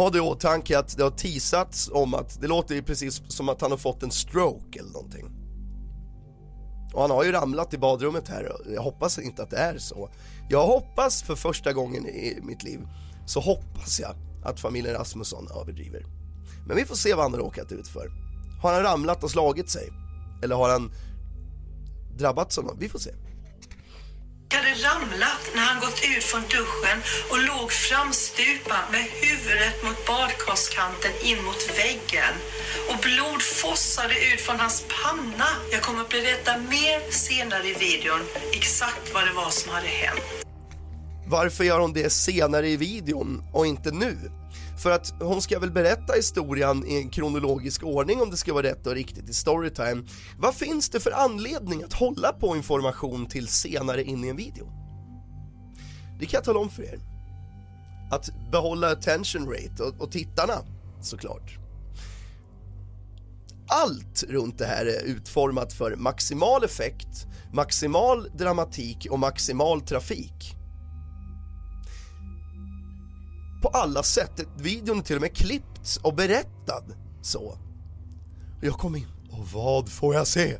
[0.00, 3.48] Ha det i åtanke att det har tisats om att det låter ju precis som
[3.48, 5.26] att han har fått en stroke eller någonting.
[6.94, 10.10] Och han har ju ramlat i badrummet här jag hoppas inte att det är så.
[10.48, 12.80] Jag hoppas för första gången i mitt liv
[13.26, 16.06] så hoppas jag att familjen Rasmusson överdriver.
[16.66, 18.10] Men vi får se vad han har råkat ut för.
[18.62, 19.88] Har han ramlat och slagit sig?
[20.42, 20.92] Eller har han
[22.18, 22.76] drabbats av något?
[22.78, 23.10] Vi får se
[24.56, 26.98] hade ramlat när han gått ut från duschen
[27.30, 32.34] och låg framstupa med huvudet mot badkarskanten in mot väggen.
[32.90, 35.50] Och blod fossade ut från hans panna.
[35.72, 38.20] Jag kommer att berätta mer senare i videon
[38.52, 40.20] exakt vad det var som hade hänt.
[41.26, 44.39] Varför gör hon det senare i videon och inte nu?
[44.82, 48.66] För att hon ska väl berätta historien i en kronologisk ordning om det ska vara
[48.66, 50.02] rätt och riktigt i storytime.
[50.38, 54.72] Vad finns det för anledning att hålla på information till senare in i en video?
[56.18, 57.00] Det kan jag tala om för er.
[58.10, 60.54] att behålla attention rate och, och tittarna
[61.00, 61.58] såklart.
[63.68, 70.59] Allt runt det här är utformat för maximal effekt, maximal dramatik och maximal trafik.
[73.62, 74.46] På alla sätt.
[74.56, 76.84] Videon är till och med klippt och berättad
[77.22, 77.58] så.
[78.62, 80.58] Jag kom in och vad får jag se?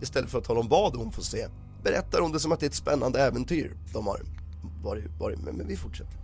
[0.00, 1.46] Istället för att tala om vad hon får se
[1.82, 4.20] berättar hon det som att det är ett spännande äventyr de har
[4.82, 5.54] varit, varit med.
[5.54, 6.20] Men vi fortsätter.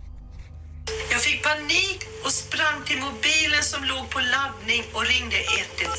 [1.11, 5.39] Jag fick panik och sprang till mobilen som låg på laddning och ringde
[5.79, 5.97] 112.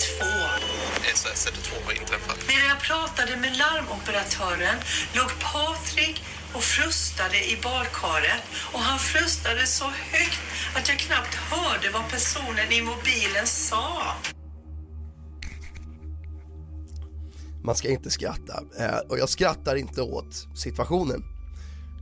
[1.15, 2.39] SOS 112 har inträffat.
[2.49, 4.77] Medan jag pratade med larmoperatören
[5.17, 6.17] låg Patrik
[6.55, 10.41] och frustade i badkaret och han frustade så högt
[10.77, 14.15] att jag knappt hörde vad personen i mobilen sa.
[17.65, 21.25] Man ska inte skratta eh, och jag skrattar inte åt situationen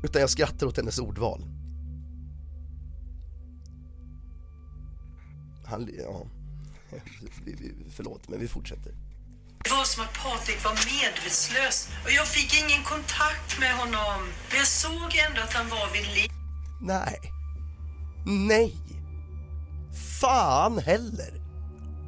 [0.02, 1.42] utan jag skrattar åt hennes ordval.
[5.66, 6.26] Han, ja,
[7.90, 9.05] förlåt men vi fortsätter.
[9.68, 14.20] Det var som att Patrik var medvetslös och jag fick ingen kontakt med honom.
[14.48, 16.30] Men jag såg ändå att han var vid liv.
[16.80, 17.20] Nej.
[18.26, 18.76] Nej.
[20.20, 21.32] Fan heller.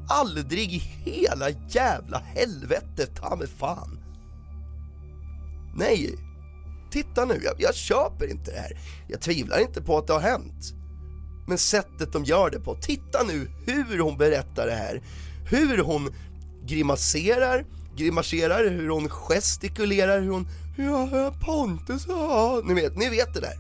[0.08, 3.98] Aldrig i hela jävla helvetet, ta mig fan.
[5.74, 6.18] Nej.
[6.90, 8.78] Titta nu, jag, jag köper inte det här.
[9.08, 10.74] Jag tvivlar inte på att det har hänt.
[11.46, 15.02] Men sättet de gör det på, titta nu hur hon berättar det här.
[15.50, 16.14] Hur hon
[16.68, 17.64] grimaserar,
[17.96, 20.48] grimaserar, hur hon gestikulerar, hur hon
[20.80, 22.62] Ja, Pontus, ja.
[22.64, 23.56] Ni vet, ni vet det där.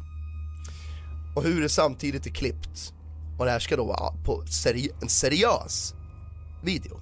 [1.36, 2.92] Och hur det samtidigt är klippt.
[3.38, 5.94] Och det här ska då vara på seri en seriös
[6.62, 7.00] video.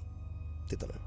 [0.69, 1.06] Titta nu.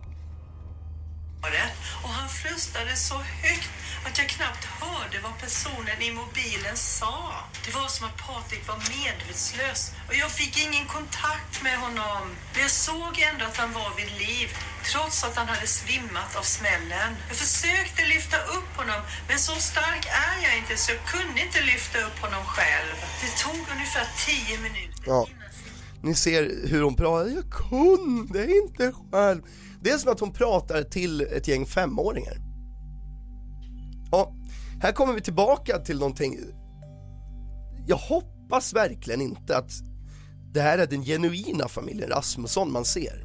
[2.03, 3.71] Och han frustade så högt
[4.07, 7.19] att jag knappt hörde vad personen i mobilen sa.
[7.65, 12.23] Det var som att Patrik var medvetslös och jag fick ingen kontakt med honom.
[12.53, 14.49] Men jag såg ändå att han var vid liv
[14.91, 17.11] trots att han hade svimmat av smällen.
[17.29, 21.61] Jag försökte lyfta upp honom men så stark är jag inte så jag kunde inte
[21.73, 22.97] lyfta upp honom själv.
[23.23, 25.05] Det tog ungefär tio minuter.
[25.07, 25.27] Ja.
[26.03, 29.43] Ni ser hur hon pratar, jag kunde inte själv.
[29.83, 32.37] Det är som att hon pratar till ett gäng femåringar.
[34.11, 34.35] Ja,
[34.83, 36.39] här kommer vi tillbaka till någonting.
[37.87, 39.73] Jag hoppas verkligen inte att
[40.53, 43.25] det här är den genuina familjen Rasmusson man ser.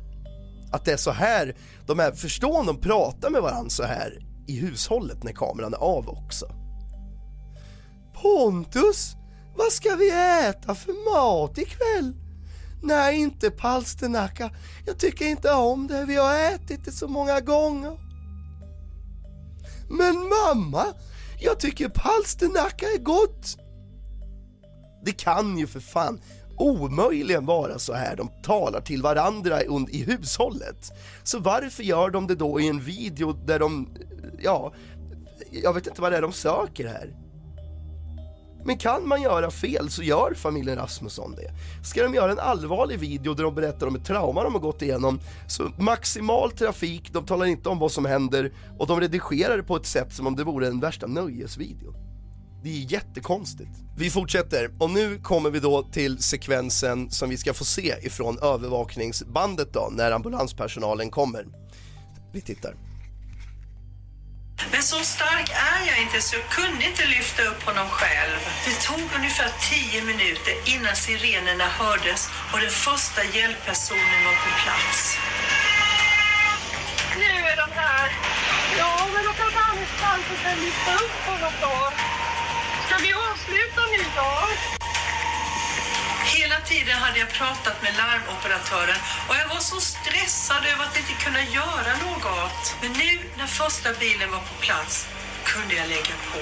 [0.71, 4.59] Att det är så här, de är, förstår de pratar med varandra så här i
[4.59, 6.45] hushållet när kameran är av också.
[8.13, 9.15] Pontus,
[9.55, 10.11] vad ska vi
[10.47, 12.24] äta för mat ikväll?
[12.81, 14.51] Nej, inte palsternacka.
[14.85, 16.05] Jag tycker inte om det.
[16.05, 17.99] Vi har ätit det så många gånger.
[19.89, 20.85] Men mamma,
[21.39, 23.57] jag tycker palsternacka är gott.
[25.05, 26.21] Det kan ju för fan
[26.57, 30.91] omöjligen vara så här de talar till varandra i hushållet.
[31.23, 33.89] Så varför gör de det då i en video där de,
[34.39, 34.73] ja,
[35.51, 37.24] jag vet inte vad det är de söker här.
[38.65, 41.51] Men kan man göra fel så gör familjen Rasmusson det.
[41.87, 44.81] Ska de göra en allvarlig video där de berättar om ett trauma de har gått
[44.81, 49.63] igenom, så maximal trafik, de talar inte om vad som händer och de redigerar det
[49.63, 51.93] på ett sätt som om det vore en värsta nöjesvideo.
[52.63, 53.71] Det är jättekonstigt.
[53.97, 58.39] Vi fortsätter och nu kommer vi då till sekvensen som vi ska få se ifrån
[58.41, 61.45] övervakningsbandet då, när ambulanspersonalen kommer.
[62.33, 62.75] Vi tittar.
[64.71, 68.39] Men så stark är jag inte så jag kunde inte lyfta upp honom själv.
[68.65, 75.17] Det tog ungefär tio minuter innan sirenerna hördes och den första hjälppersonen var på plats.
[77.17, 78.09] Nu är de här.
[78.77, 81.91] Ja, men då kanske Anders Palme kan lyfta upp honom då.
[82.85, 84.74] Ska vi avsluta nu då?
[86.67, 91.43] Tiden hade jag pratat med larmoperatören och jag var så stressad över att inte kunna
[91.43, 92.75] göra något.
[92.81, 95.07] Men nu när första bilen var på plats
[95.43, 96.39] kunde jag lägga på.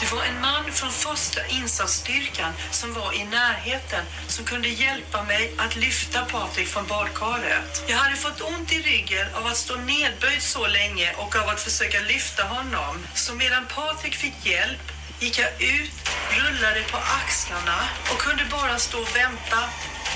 [0.00, 5.54] Det var en man från första insatsstyrkan som var i närheten som kunde hjälpa mig
[5.58, 7.84] att lyfta Patrik från badkaret.
[7.88, 11.60] Jag hade fått ont i ryggen av att stå nedböjd så länge och av att
[11.60, 13.06] försöka lyfta honom.
[13.14, 15.92] Så medan Patrik fick hjälp gick jag ut,
[16.30, 17.78] rullade på axlarna
[18.12, 19.60] och kunde bara stå och vänta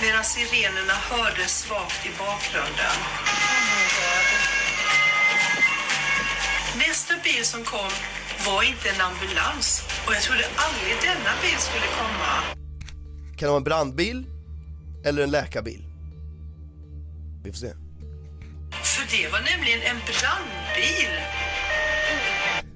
[0.03, 2.97] medan sirenerna hördes svagt i bakgrunden.
[6.79, 7.91] Nästa bil som kom
[8.47, 12.33] var inte en ambulans och jag trodde aldrig denna bil skulle komma.
[13.37, 14.27] Kan det vara en brandbil
[15.05, 15.85] eller en läkarbil?
[17.45, 17.73] Vi får se.
[18.83, 21.11] För det var nämligen en brandbil.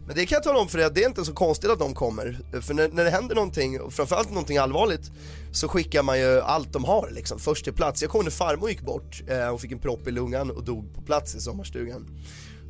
[0.07, 1.79] Men det kan jag tala om för dig att det är inte så konstigt att
[1.79, 2.41] de kommer.
[2.61, 5.11] För när, när det händer någonting, och framförallt någonting allvarligt,
[5.53, 8.03] så skickar man ju allt de har liksom, först till plats.
[8.03, 10.95] Jag kommer när farmor gick bort, eh, hon fick en propp i lungan och dog
[10.95, 12.07] på plats i sommarstugan.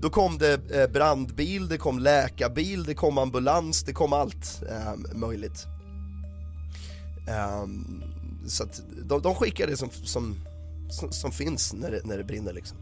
[0.00, 5.16] Då kom det eh, brandbil, det kom läkarbil, det kom ambulans, det kom allt eh,
[5.18, 5.66] möjligt.
[7.28, 8.02] Ehm,
[8.46, 10.36] så att de, de skickar det som, som,
[10.90, 12.76] som, som finns när det, när det brinner liksom.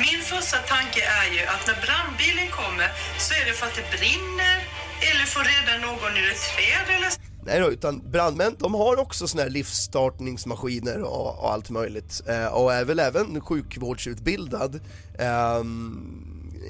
[0.00, 2.88] Min första tanke är ju att när brandbilen kommer
[3.18, 4.56] så är det för att det brinner
[5.08, 7.10] eller för att rädda någon ur ett träd eller
[7.44, 12.22] Nej då, utan brandmän de har också såna här livsstartningsmaskiner och, och allt möjligt.
[12.28, 14.80] Eh, och är väl även sjukvårdsutbildad.
[15.18, 15.60] Eh,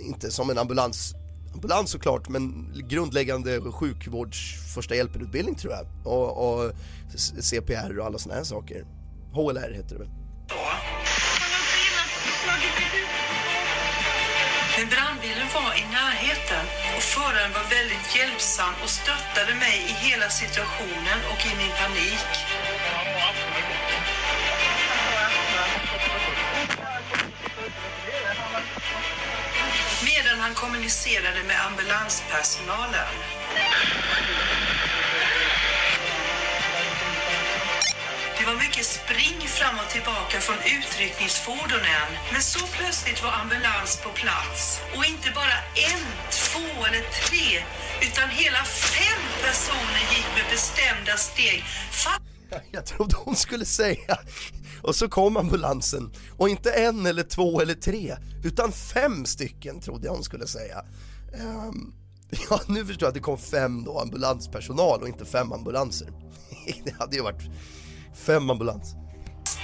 [0.07, 1.15] inte som en ambulans,
[1.55, 5.87] ambulans såklart, men grundläggande sjukvårds första hjälpen-utbildning tror jag.
[6.07, 6.73] Och, och
[7.41, 8.85] CPR och alla såna här saker.
[9.33, 10.11] HLR heter det väl.
[14.77, 16.67] Men brandbilen var i närheten
[16.97, 22.31] och föraren var väldigt hjälpsam och stöttade mig i hela situationen och i min panik.
[30.05, 33.13] Medan han kommunicerade med ambulanspersonalen.
[38.43, 42.09] Det var mycket spring fram och tillbaka från utryckningsfordonen.
[42.33, 44.81] Men så plötsligt var ambulans på plats.
[44.97, 45.57] Och inte bara
[45.91, 46.05] en,
[46.43, 47.47] två eller tre,
[48.09, 51.65] utan hela fem personer gick med bestämda steg.
[52.03, 54.19] Fa- Jag trodde hon skulle säga.
[54.83, 56.13] Och så kom ambulansen.
[56.39, 60.85] Och inte en eller två eller tre, utan fem stycken trodde jag hon skulle säga.
[61.41, 61.95] Um,
[62.51, 66.09] ja, nu förstår jag att det kom fem då ambulanspersonal och inte fem ambulanser.
[66.85, 67.43] Det hade ju varit
[68.15, 68.95] fem ambulans.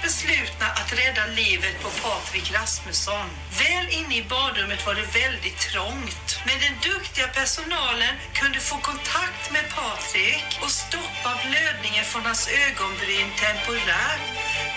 [0.01, 3.27] beslutna att rädda livet på Patrik Rasmusson.
[3.63, 6.27] Väl inne i badrummet var det väldigt trångt.
[6.47, 13.29] Men den duktiga personalen kunde få kontakt med Patrik och stoppa blödningen från hans ögonbryn
[13.43, 14.25] temporärt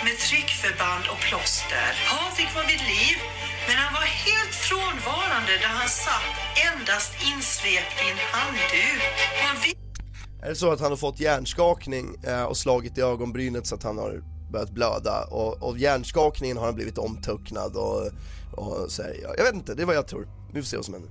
[0.04, 1.90] med tryckförband och plåster.
[2.12, 3.16] Patrik var vid liv,
[3.66, 6.30] men han var helt frånvarande där han satt
[6.68, 9.02] endast insvept i en handduk.
[10.42, 13.82] Är det så att han har fått hjärnskakning eh, och slagit i ögonbrynet så att
[13.82, 18.10] han har börjat blöda och av hjärnskakningen har han blivit omtöcknad och,
[18.52, 20.28] och så här, jag vet inte, det är vad jag tror.
[20.52, 21.10] Vi får se vad som händer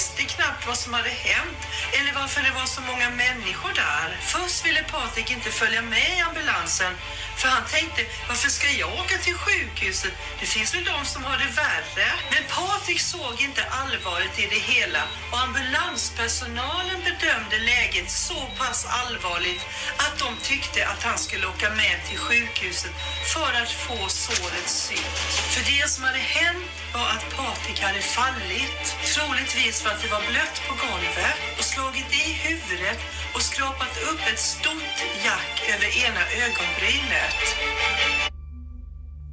[0.00, 1.58] visste knappt vad som hade hänt
[1.92, 4.08] eller varför det var så många människor där.
[4.20, 6.92] Först ville Patrik inte följa med i ambulansen
[7.40, 10.12] för han tänkte varför ska jag åka till sjukhuset?
[10.40, 12.08] Det finns väl de som har det värre.
[12.32, 19.62] Men Patrik såg inte allvaret i det hela och ambulanspersonalen bedömde läget så pass allvarligt
[19.96, 22.94] att de tyckte att han skulle åka med till sjukhuset
[23.34, 25.16] för att få såret sytt.
[25.52, 28.82] För det som hade hänt var att Patrik hade fallit,
[29.14, 33.00] troligtvis var att det var blött på golvet och slagit i huvudet
[33.34, 37.40] och skrapat upp ett stort jack över ena ögonbrynet.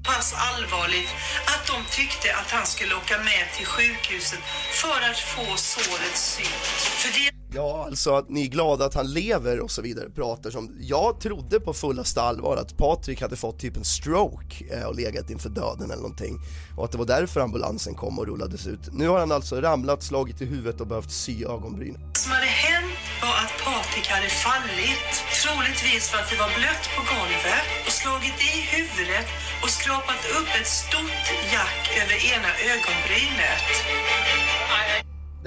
[0.08, 1.12] Pass allvarligt
[1.54, 4.40] att de tyckte att han skulle åka med till sjukhuset
[4.82, 6.68] för att få såret sytt.
[7.02, 10.50] För det Ja, alltså att ni är glada att han lever och så vidare pratar
[10.50, 14.96] som, jag trodde på fullaste allvar att Patrik hade fått typ en stroke eh, och
[14.96, 16.40] legat inför döden eller någonting
[16.78, 18.94] och att det var därför ambulansen kom och rullades ut.
[18.94, 22.02] Nu har han alltså ramlat, slagit i huvudet och behövt sy ögonbrynen.
[22.14, 25.12] som hade hänt var att Patrik hade fallit,
[25.44, 29.28] troligtvis för att det var blött på golvet och slagit i huvudet
[29.64, 33.68] och skrapat upp ett stort jack över ena ögonbrynet.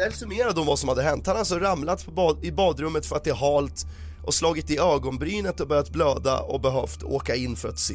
[0.01, 1.26] Där summerar de vad som hade hänt.
[1.26, 3.86] Han har alltså ramlat på bad, i badrummet för att det är halt
[4.24, 7.94] och slagit i ögonbrynet och börjat blöda och behövt åka in för att sy.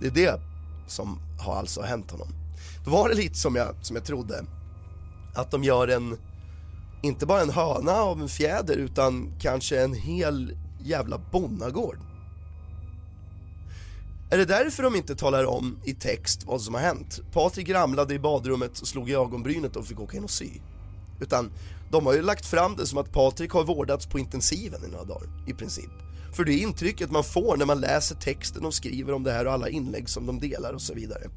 [0.00, 0.40] Det är det
[0.86, 2.28] som har alltså hänt honom.
[2.84, 4.44] Då var det lite som jag, som jag trodde.
[5.34, 6.18] Att de gör en,
[7.02, 11.98] inte bara en höna av en fjäder utan kanske en hel jävla bonnagård.
[14.32, 17.20] Är det därför de inte talar om i text vad som har hänt?
[17.32, 20.50] Patrik ramlade i badrummet och slog i ögonbrynet och fick åka in och sy.
[21.20, 21.52] Utan
[21.90, 25.04] de har ju lagt fram det som att Patrik har vårdats på intensiven i några
[25.04, 25.90] dagar, i princip.
[26.32, 29.46] För det är intrycket man får när man läser texten de skriver om det här
[29.46, 31.30] och alla inlägg som de delar och så vidare.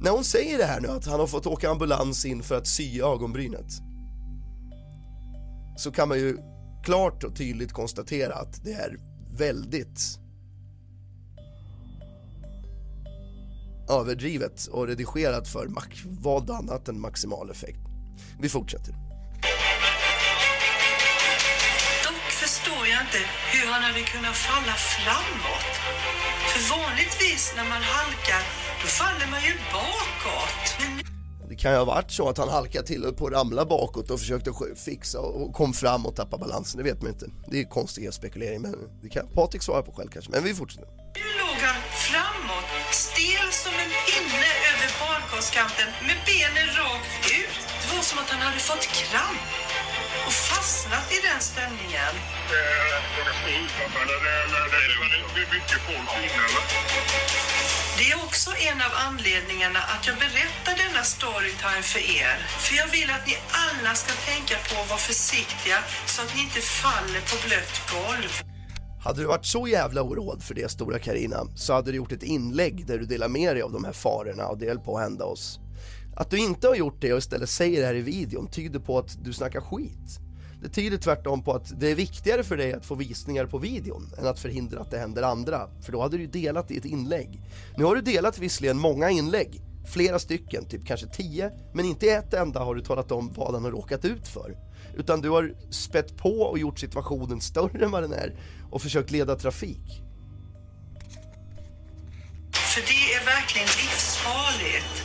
[0.00, 2.66] När hon säger det här nu att han har fått åka ambulans in för att
[2.66, 3.72] sy ögonbrynet
[5.76, 6.38] så kan man ju
[6.84, 8.96] klart och tydligt konstatera att det är
[9.30, 10.21] väldigt
[14.00, 15.68] överdrivet och redigerat för
[16.20, 17.80] vad annat än maximal effekt.
[18.40, 18.92] Vi fortsätter.
[22.04, 23.18] Dock förstår jag inte
[23.52, 25.72] hur han hade kunnat falla framåt.
[26.50, 28.42] För vanligtvis när man halkar,
[28.82, 30.66] då faller man ju bakåt.
[31.40, 33.64] Men det kan ju ha varit så att han halkade till och på att ramla
[33.64, 37.26] bakåt och försökte fixa och kom fram och tappade balansen, det vet man inte.
[37.50, 40.88] Det är konstig spekulering men det kan Patrik svara på själv kanske, men vi fortsätter.
[41.14, 43.51] Nu låg han framåt, stel
[45.32, 47.60] över badkarskanten med benen rakt ut.
[47.82, 49.40] Det var som att han hade fått kramp
[50.26, 52.14] och fastnat i den ställningen.
[57.98, 62.38] Det är också en av anledningarna att jag berättar denna storytime för er.
[62.58, 66.42] För jag vill att ni alla ska tänka på att vara försiktiga så att ni
[66.42, 68.51] inte faller på blött golv.
[69.04, 72.22] Hade du varit så jävla oroad för det stora Karina så hade du gjort ett
[72.22, 75.02] inlägg där du delar med dig av de här farorna och det höll på att
[75.02, 75.60] hända oss.
[76.16, 78.98] Att du inte har gjort det och istället säger det här i videon tyder på
[78.98, 80.20] att du snackar skit.
[80.62, 84.10] Det tyder tvärtom på att det är viktigare för dig att få visningar på videon
[84.18, 86.84] än att förhindra att det händer andra, för då hade du ju delat i ett
[86.84, 87.42] inlägg.
[87.76, 89.60] Nu har du delat visserligen många inlägg,
[89.92, 93.54] flera stycken, typ kanske tio, men inte i ett enda har du talat om vad
[93.54, 94.56] han har råkat ut för.
[94.96, 98.34] Utan du har spett på och gjort situationen större än vad den är
[98.72, 100.02] och försökt leda trafik.
[102.52, 105.02] För det är verkligen livsfarligt.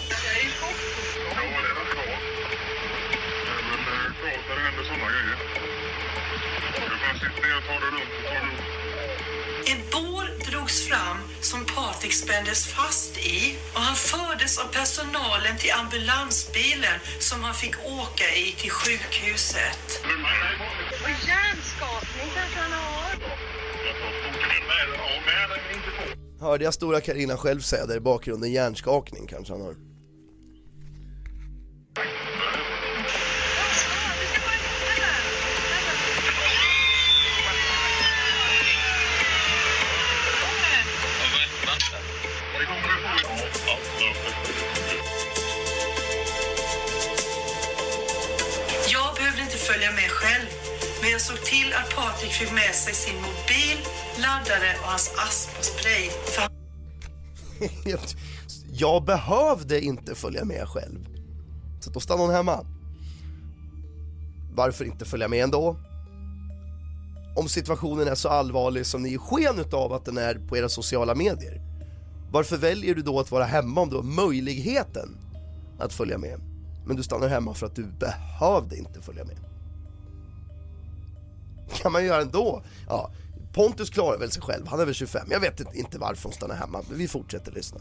[9.65, 15.71] En bår drogs fram som Patrik spändes fast i och han fördes av personalen till
[15.71, 20.01] ambulansbilen som han fick åka i till sjukhuset.
[21.03, 23.46] Och hjärnskakning kanske han har.
[26.39, 29.75] Hörde jag stora Karina själv säga där i bakgrunden, hjärnskakning kanske han har.
[51.17, 53.77] Jag såg till att Patrik fick med sig sin mobil,
[54.17, 56.09] laddare och hans astmaspray.
[56.25, 56.47] För
[58.71, 61.07] Jag behövde inte följa med själv.
[61.79, 62.65] Så då stannade hon hemma.
[64.55, 65.77] Varför inte följa med ändå?
[67.35, 70.69] Om situationen är så allvarlig som ni ger sken av att den är på era
[70.69, 71.61] sociala medier.
[72.31, 75.17] Varför väljer du då att vara hemma om du har möjligheten
[75.79, 76.39] att följa med?
[76.85, 79.56] Men du stannar hemma för att du behövde inte följa med.
[81.81, 82.63] kan man göra ändå.
[82.87, 83.11] Ja,
[83.53, 85.27] Pontus klarar väl sig själv, han är väl 25.
[85.31, 87.79] Jag vet inte varför hon stannar hemma, men vi fortsätter lyssna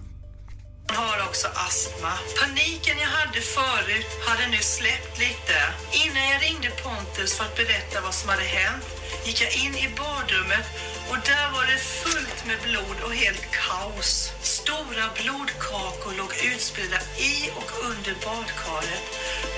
[0.89, 2.13] har också astma.
[2.41, 5.57] Paniken jag hade förut hade nu släppt lite.
[6.05, 8.85] Innan jag ringde Pontus för att berätta vad som hade hänt
[9.27, 10.67] gick jag in i badrummet
[11.11, 14.33] och där var det fullt med blod och helt kaos.
[14.43, 19.07] Stora blodkakor låg utspridda i och under badkaret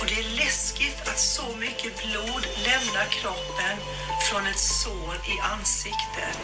[0.00, 3.76] och det är läskigt att så mycket blod lämnar kroppen
[4.28, 6.40] från ett sår i ansiktet.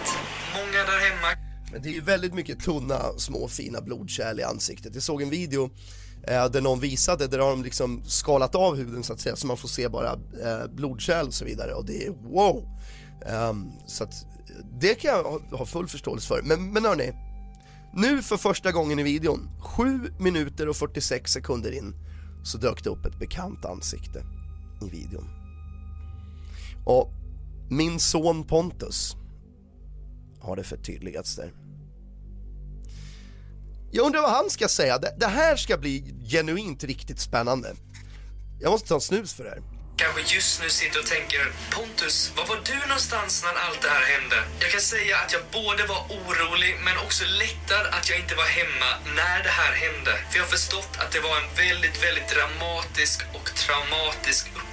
[0.55, 1.44] Många där hemma
[1.75, 4.95] men det är ju väldigt mycket tunna, små, fina blodkärl i ansiktet.
[4.95, 5.71] Jag såg en video
[6.23, 9.47] eh, där någon visade, där har de liksom skalat av huden så att säga, så
[9.47, 12.69] man får se bara eh, blodkärl och så vidare och det är wow!
[13.51, 14.27] Um, så att
[14.81, 16.43] det kan jag ha, ha full förståelse för.
[16.43, 17.13] Men, men hörni,
[17.95, 21.95] nu för första gången i videon, 7 minuter och 46 sekunder in,
[22.45, 24.25] så dök det upp ett bekant ansikte
[24.83, 25.29] i videon.
[26.87, 27.11] Och
[27.71, 29.17] min son Pontus
[30.41, 31.64] har det förtydligats där.
[33.97, 34.99] Jag undrar vad han ska säga.
[34.99, 35.95] Det, det här ska bli
[36.35, 37.69] genuint riktigt spännande.
[38.61, 39.63] Jag måste ta en snus för det här.
[39.97, 41.43] kanske just nu sitter och tänker
[41.75, 44.37] Pontus, var var du någonstans när allt det här hände?
[44.63, 48.49] Jag kan säga att jag både var orolig men också lättad att jag inte var
[48.61, 48.91] hemma
[49.21, 50.13] när det här hände.
[50.29, 54.64] För jag har förstått att det var en väldigt, väldigt dramatisk och traumatisk upplevelse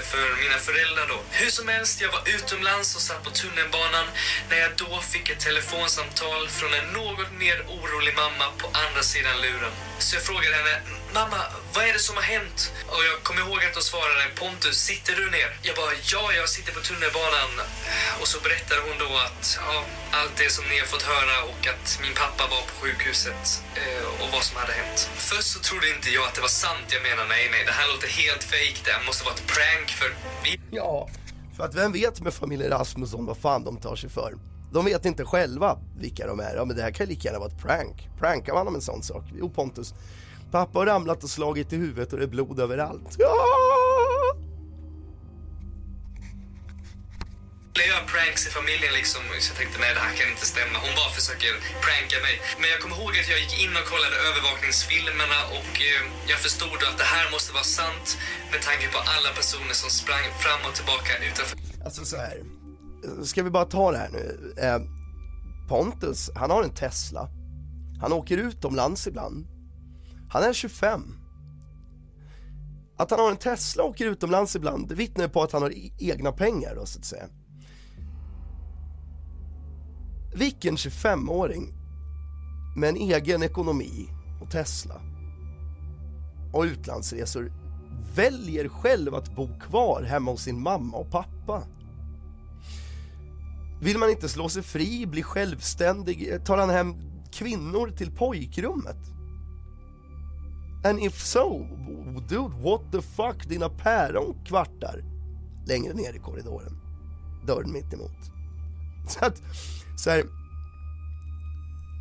[0.00, 1.18] för mina föräldrar då.
[1.30, 4.06] Hur som helst, jag var utomlands och satt på tunnelbanan
[4.50, 9.40] när jag då fick ett telefonsamtal från en något mer orolig mamma på andra sidan
[9.40, 9.72] luren.
[9.98, 10.82] Så jag frågade henne,
[11.14, 11.40] mamma,
[11.74, 12.72] vad är det som har hänt?
[12.86, 15.56] Och jag kommer ihåg att hon svarade, Pontus, sitter du ner?
[15.62, 17.50] Jag bara, ja, jag sitter på tunnelbanan.
[18.20, 19.84] Och så berättade hon då att, ja,
[20.18, 23.44] allt det som ni har fått höra och att min pappa var på sjukhuset
[23.80, 24.98] eh, och vad som hade hänt.
[25.30, 26.86] Först så trodde inte jag att det var sant.
[26.96, 28.76] Jag menar, nej, nej, det här låter helt fejk.
[28.84, 30.08] Det här måste vara ett prank för
[30.44, 30.50] vi...
[30.80, 31.08] Ja,
[31.56, 34.30] för att vem vet med familjen Rasmusson vad fan de tar sig för?
[34.72, 36.54] De vet inte själva vilka de är.
[36.56, 38.08] Ja men det här kan lika gärna vara ett prank.
[38.18, 39.24] Prankar man om en sån sak?
[39.34, 39.94] Jo Pontus,
[40.50, 43.16] pappa har ramlat och slagit i huvudet och det är blod överallt.
[43.18, 43.81] Ja!
[47.78, 49.22] Jag gör pranks i familjen liksom.
[49.42, 50.76] Så jag tänkte nej det här kan inte stämma.
[50.86, 51.52] Hon bara försöker
[51.86, 52.34] pranka mig.
[52.60, 56.00] Men jag kommer ihåg att jag gick in och kollade övervakningsfilmerna och eh,
[56.32, 58.06] jag förstod då att det här måste vara sant
[58.52, 61.56] med tanke på alla personer som sprang fram och tillbaka utanför.
[61.86, 62.36] Alltså så här.
[63.30, 64.26] Ska vi bara ta det här nu?
[64.64, 64.78] Eh,
[65.70, 67.22] Pontus, han har en Tesla.
[68.02, 69.38] Han åker utomlands ibland.
[70.32, 71.02] Han är 25.
[72.98, 75.62] Att han har en Tesla och åker utomlands ibland, det vittnar ju på att han
[75.62, 77.28] har e-, egna pengar då så att säga.
[80.34, 81.72] Vilken 25-åring
[82.76, 84.08] med en egen ekonomi
[84.40, 85.00] och Tesla
[86.52, 87.52] och utlandsresor
[88.14, 91.62] väljer själv att bo kvar hemma hos sin mamma och pappa?
[93.80, 96.94] Vill man inte slå sig fri, bli självständig, eh, tar han hem
[97.32, 98.98] kvinnor till pojkrummet?
[100.84, 101.66] And if so,
[102.28, 105.04] dude, what the fuck, dina päron kvartar
[105.66, 106.80] längre ner i korridoren.
[107.46, 108.41] Dörren mitt emot.
[109.06, 109.42] Så att,
[109.96, 110.24] så här,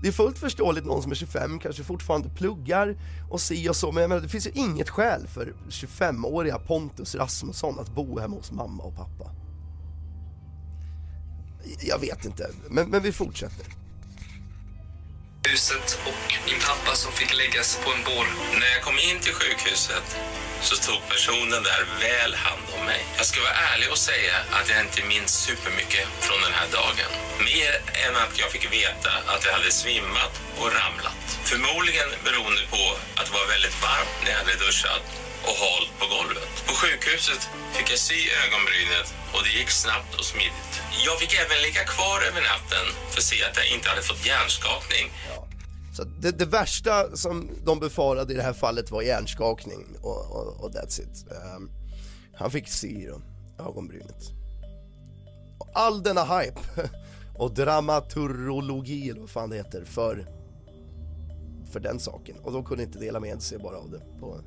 [0.01, 2.97] det är fullt förståeligt någon som är 25 kanske fortfarande pluggar
[3.29, 7.15] och si och så, men jag menar, det finns ju inget skäl för 25-åriga Pontus
[7.15, 9.31] Rasmusson att bo hemma hos mamma och pappa.
[11.81, 13.65] Jag vet inte, men, men vi fortsätter.
[15.49, 18.25] huset och min pappa som fick läggas på en bår.
[18.59, 20.07] När jag kom in till sjukhuset
[20.61, 23.01] så tog personen där väl hand om mig.
[23.17, 27.11] Jag ska vara ärlig och säga att jag inte minns supermycket från den här dagen.
[27.49, 27.71] Mer
[28.03, 31.21] än att jag fick veta att jag hade svimmat och ramlat.
[31.51, 32.83] Förmodligen beroende på
[33.17, 35.03] att det var väldigt varmt när jag hade duschat
[35.47, 36.51] och halt på golvet.
[36.67, 37.41] På sjukhuset
[37.75, 40.73] fick jag sy ögonbrynet och det gick snabbt och smidigt.
[41.05, 44.25] Jag fick även ligga kvar över natten för att se att jag inte hade fått
[44.25, 45.05] hjärnskakning.
[45.91, 50.63] Så det, det värsta som de befarade i det här fallet var hjärnskakning och, och,
[50.63, 51.25] och that's it.
[51.57, 51.71] Um,
[52.33, 53.21] han fick sy då,
[53.63, 54.31] ögonbrynet.
[55.59, 56.59] Och all denna hype
[57.37, 60.27] och dramaturologi eller vad fan det heter för,
[61.71, 62.35] för den saken.
[62.43, 64.41] Och de kunde inte dela med sig bara av det på,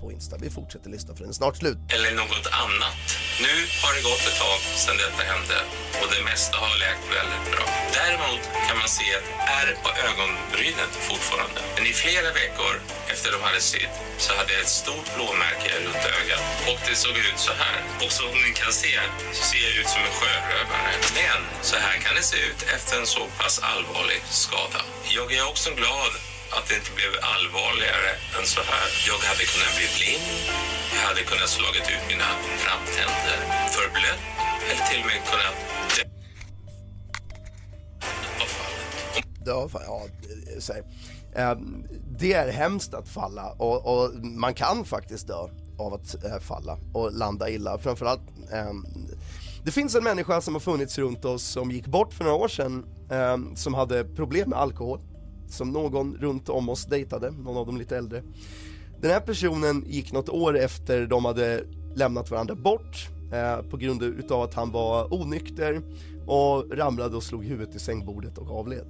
[0.00, 0.36] på Insta.
[0.38, 1.78] Vi fortsätter lyssna för den är snart slut.
[1.88, 3.27] eller något annat.
[3.40, 5.58] Nu har det gått ett tag sedan detta hände
[6.00, 7.66] och det mesta har läkt väldigt bra.
[8.00, 9.28] Däremot kan man se ett
[9.58, 11.60] ärr på ögonbrynet fortfarande.
[11.76, 12.74] Men i flera veckor
[13.12, 17.16] efter de hade sytt så hade jag ett stort blåmärke runt ögat och det såg
[17.28, 17.78] ut så här.
[18.04, 18.94] Och som ni kan se
[19.36, 20.92] så ser jag ut som en sjörövare.
[21.20, 24.80] Men så här kan det se ut efter en så pass allvarlig skada.
[25.16, 26.12] Jag är också glad
[26.56, 28.86] att det inte blev allvarligare än så här.
[29.08, 30.26] Jag hade kunnat bli blind,
[30.94, 32.30] jag hade kunnat slagit ut mina
[32.62, 33.38] framtänder,
[33.76, 34.22] förblött
[34.68, 35.56] eller till och med kunnat
[35.96, 36.04] dö.
[39.46, 40.00] Ja, ja,
[40.58, 40.82] så här.
[41.34, 41.86] Ehm,
[42.18, 46.78] det är hemskt att falla och, och man kan faktiskt dö av att eh, falla
[46.92, 47.78] och landa illa.
[47.78, 48.20] Framförallt,
[48.52, 48.86] ehm,
[49.64, 52.48] det finns en människa som har funnits runt oss som gick bort för några år
[52.48, 55.00] sedan ehm, som hade problem med alkohol.
[55.48, 58.22] Som någon runt om oss dejtade, någon av dem lite äldre.
[59.00, 64.02] Den här personen gick något år efter de hade lämnat varandra bort eh, på grund
[64.02, 65.82] utav att han var onykter
[66.26, 68.86] och ramlade och slog huvudet i sängbordet och avled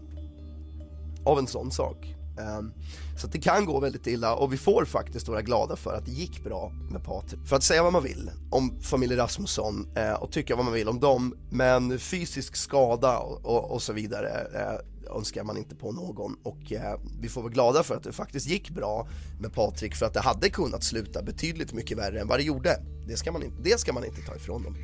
[1.24, 2.14] av en sån sak.
[2.40, 2.72] Ehm,
[3.18, 6.10] så det kan gå väldigt illa och vi får faktiskt vara glada för att det
[6.10, 7.46] gick bra med Patrik.
[7.46, 10.88] För att säga vad man vill om familjen Rasmusson eh, och tycka vad man vill
[10.88, 15.92] om dem, men fysisk skada och, och, och så vidare eh, önskar man inte på
[15.92, 19.08] någon och eh, vi får vara glada för att det faktiskt gick bra
[19.40, 22.82] med Patrik för att det hade kunnat sluta betydligt mycket värre än vad det gjorde.
[23.08, 24.76] Det ska man inte, det ska man inte ta ifrån dem.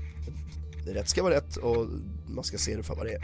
[0.87, 1.87] Det rätt ska vara rätt och
[2.27, 3.22] man ska se det för vad det är.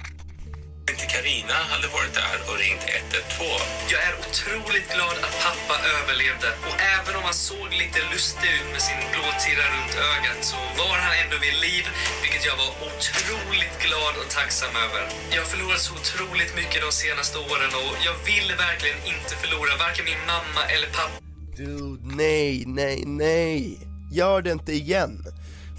[0.93, 3.93] Inte Karina hade varit där och ringt 112.
[3.93, 8.69] Jag är otroligt glad att pappa överlevde och även om han såg lite lustig ut
[8.75, 11.85] med sin blåtira runt ögat så var han ändå vid liv,
[12.23, 13.40] vilket jag var otroligt
[13.87, 15.03] glad och tacksam över.
[15.35, 19.73] Jag har förlorat så otroligt mycket de senaste åren och jag vill verkligen inte förlora
[19.85, 21.17] varken min mamma eller pappa.
[21.57, 23.79] Dude, nej, nej, nej.
[24.13, 25.25] Gör det inte igen.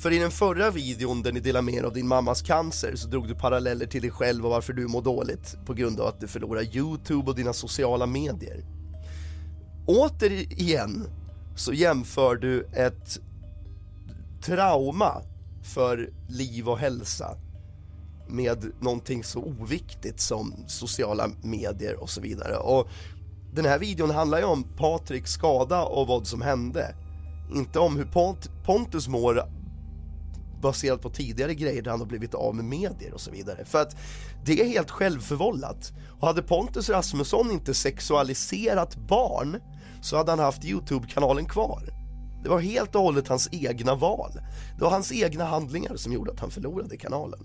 [0.01, 3.07] För i den förra videon där ni delar med er av din mammas cancer så
[3.07, 6.19] drog du paralleller till dig själv och varför du mår dåligt på grund av att
[6.19, 8.65] du förlorar Youtube och dina sociala medier.
[9.87, 11.07] Återigen
[11.55, 13.19] så jämför du ett
[14.41, 15.21] trauma
[15.63, 17.37] för liv och hälsa
[18.31, 22.57] med någonting så oviktigt som sociala medier och så vidare.
[22.57, 22.87] Och
[23.53, 26.95] den här videon handlar ju om Patriks skada och vad som hände.
[27.55, 29.43] Inte om hur Pont Pontus mår
[30.61, 33.65] baserat på tidigare grejer där han har blivit av med medier och så vidare.
[33.65, 33.95] För att
[34.45, 35.93] det är helt självförvållat.
[36.19, 39.61] Och hade Pontus Rasmusson inte sexualiserat barn
[40.01, 41.83] så hade han haft Youtube-kanalen kvar.
[42.43, 44.31] Det var helt och hållet hans egna val.
[44.77, 47.39] Det var hans egna handlingar som gjorde att han förlorade kanalen.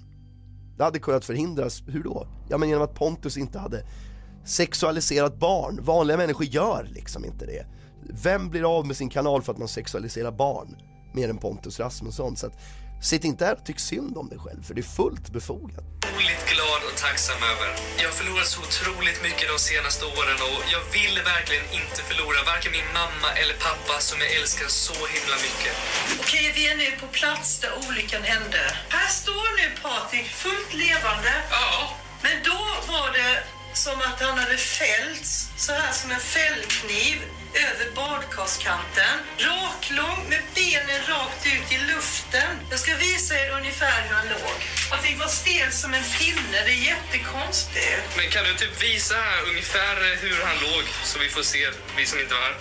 [0.77, 2.27] Det hade kunnat förhindras, hur då?
[2.49, 3.85] Ja men genom att Pontus inte hade
[4.45, 5.79] sexualiserat barn.
[5.83, 7.67] Vanliga människor gör liksom inte det.
[8.23, 10.77] Vem blir av med sin kanal för att man sexualiserar barn?
[11.13, 12.37] Mer än Pontus Rasmusson.
[12.37, 12.59] Så att,
[13.01, 15.85] sitt inte här och tyck synd om dig själv, för det är fullt befogat.
[16.07, 17.69] otroligt glad och tacksam över.
[18.03, 22.41] Jag har förlorat så otroligt mycket de senaste åren och jag vill verkligen inte förlora
[22.53, 25.73] varken min mamma eller pappa som jag älskar så himla mycket.
[26.23, 28.63] Okej, vi är nu på plats där olyckan hände.
[28.97, 31.33] Här står nu Patrik fullt levande.
[31.51, 31.97] Ja.
[32.25, 32.61] Men då
[32.93, 33.33] var det
[33.77, 37.17] som att han hade fällts så här som en fällkniv
[37.55, 39.15] över badkarskanten.
[39.39, 42.53] Raklång med benen rakt ut i luften.
[42.71, 44.59] Jag ska visa er ungefär hur han låg.
[44.91, 46.59] Patrik var stel som en pinne.
[46.67, 48.17] Det är jättekonstigt.
[48.17, 52.07] Men kan du typ visa här ungefär hur han låg så vi får se, vi
[52.07, 52.57] som inte var här?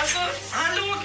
[0.00, 0.18] Alltså,
[0.50, 1.00] han låg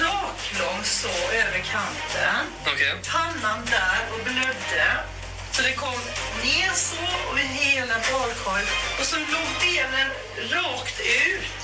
[0.00, 2.42] raklång så över kanten.
[2.66, 2.94] Okej.
[3.12, 5.17] Pannan där och blödde.
[5.58, 6.00] Så det kom
[6.44, 8.68] ner så och i hela badkaret.
[8.98, 10.08] Och så låg benen
[10.56, 10.98] rakt
[11.30, 11.60] ut.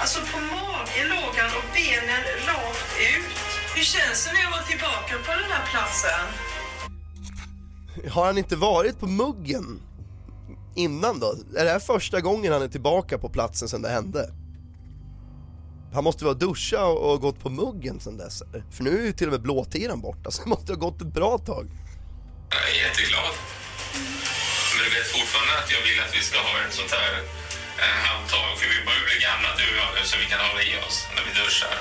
[0.00, 3.36] Alltså på magen låg han och benen rakt ut.
[3.76, 6.24] Hur känns det när jag var tillbaka på den här platsen?
[8.12, 9.80] Har han inte varit på muggen
[10.74, 11.34] innan då?
[11.56, 14.30] Är det här första gången han är tillbaka på platsen sen det hände?
[15.92, 18.42] Han måste vara ha och, och gått på muggen sen dess?
[18.70, 21.14] För nu är ju till och med blåtiran borta så det måste ha gått ett
[21.14, 21.66] bra tag.
[22.50, 23.34] Jag är jätteglad.
[24.70, 27.12] Men du vet fortfarande att jag vill att vi ska ha ett sånt här
[27.82, 28.58] eh, handtag.
[28.58, 30.96] För vi börjar bli gamla du och jag nu så vi kan hålla i oss
[31.14, 31.76] när vi duschar.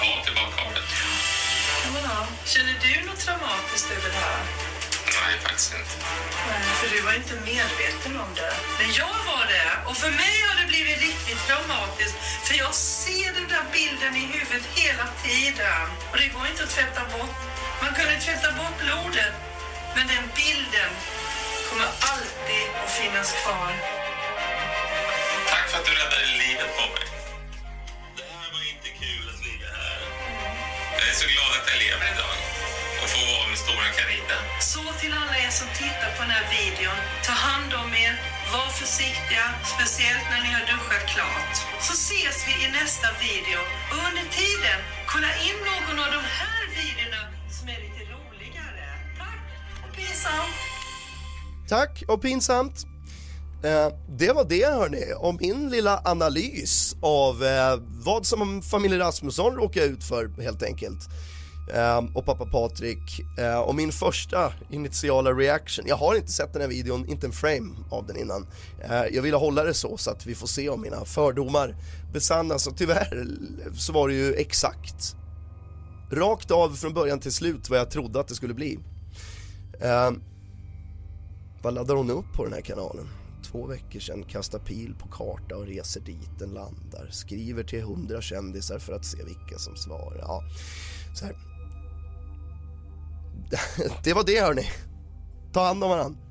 [0.00, 0.84] Ja, tillbaka det.
[1.84, 2.26] Ja, men ja.
[2.44, 4.65] Känner du något traumatiskt över det här?
[5.06, 5.94] Nej, faktiskt inte.
[6.48, 8.54] Nej, för du var inte medveten om det.
[8.78, 9.70] Men jag var det.
[9.88, 12.16] Och för mig har det blivit riktigt traumatiskt.
[12.46, 15.86] För jag ser den där bilden i huvudet hela tiden.
[16.10, 17.36] Och det går inte att tvätta bort.
[17.82, 19.34] Man kunde tvätta bort blodet.
[19.96, 20.90] Men den bilden
[21.68, 23.72] kommer alltid att finnas kvar.
[25.50, 27.06] Tack för att du räddade livet på mig.
[28.18, 30.00] Det här var inte kul att ligga här.
[30.98, 32.36] Jag är så glad att jag lever idag
[33.06, 34.38] och får vara med stora Carina.
[34.72, 36.98] Så till alla er som tittar på den här videon,
[37.28, 38.14] ta hand om er,
[38.54, 41.54] var försiktiga, speciellt när ni har duschat klart.
[41.86, 44.78] Så ses vi i nästa video och under tiden
[45.12, 47.22] kolla in någon av de här videorna
[47.56, 48.84] som är lite roligare.
[49.22, 49.44] Tack
[49.84, 50.56] och pinsamt!
[51.74, 52.76] Tack och pinsamt.
[53.68, 53.88] Eh,
[54.20, 57.74] det var det hörni, om min lilla analys av eh,
[58.08, 61.02] vad som familjen Rasmusson råkar ut för helt enkelt.
[61.74, 63.20] Eh, och pappa Patrik.
[63.38, 67.32] Eh, och min första initiala reaction, jag har inte sett den här videon, inte en
[67.32, 68.46] frame av den innan.
[68.84, 71.76] Eh, jag ville hålla det så, så att vi får se om mina fördomar
[72.12, 73.26] besannas och tyvärr
[73.74, 75.16] så var det ju exakt
[76.10, 78.78] rakt av från början till slut vad jag trodde att det skulle bli.
[79.80, 80.10] Eh,
[81.62, 83.08] vad laddar hon upp på den här kanalen?
[83.44, 87.08] Två veckor sedan kastar pil på karta och reser dit den landar.
[87.10, 90.18] Skriver till hundra kändisar för att se vilka som svarar.
[90.18, 90.42] Ja,
[91.14, 91.55] så här.
[94.04, 94.70] Det var det hörni.
[95.52, 96.25] Ta hand om varandra.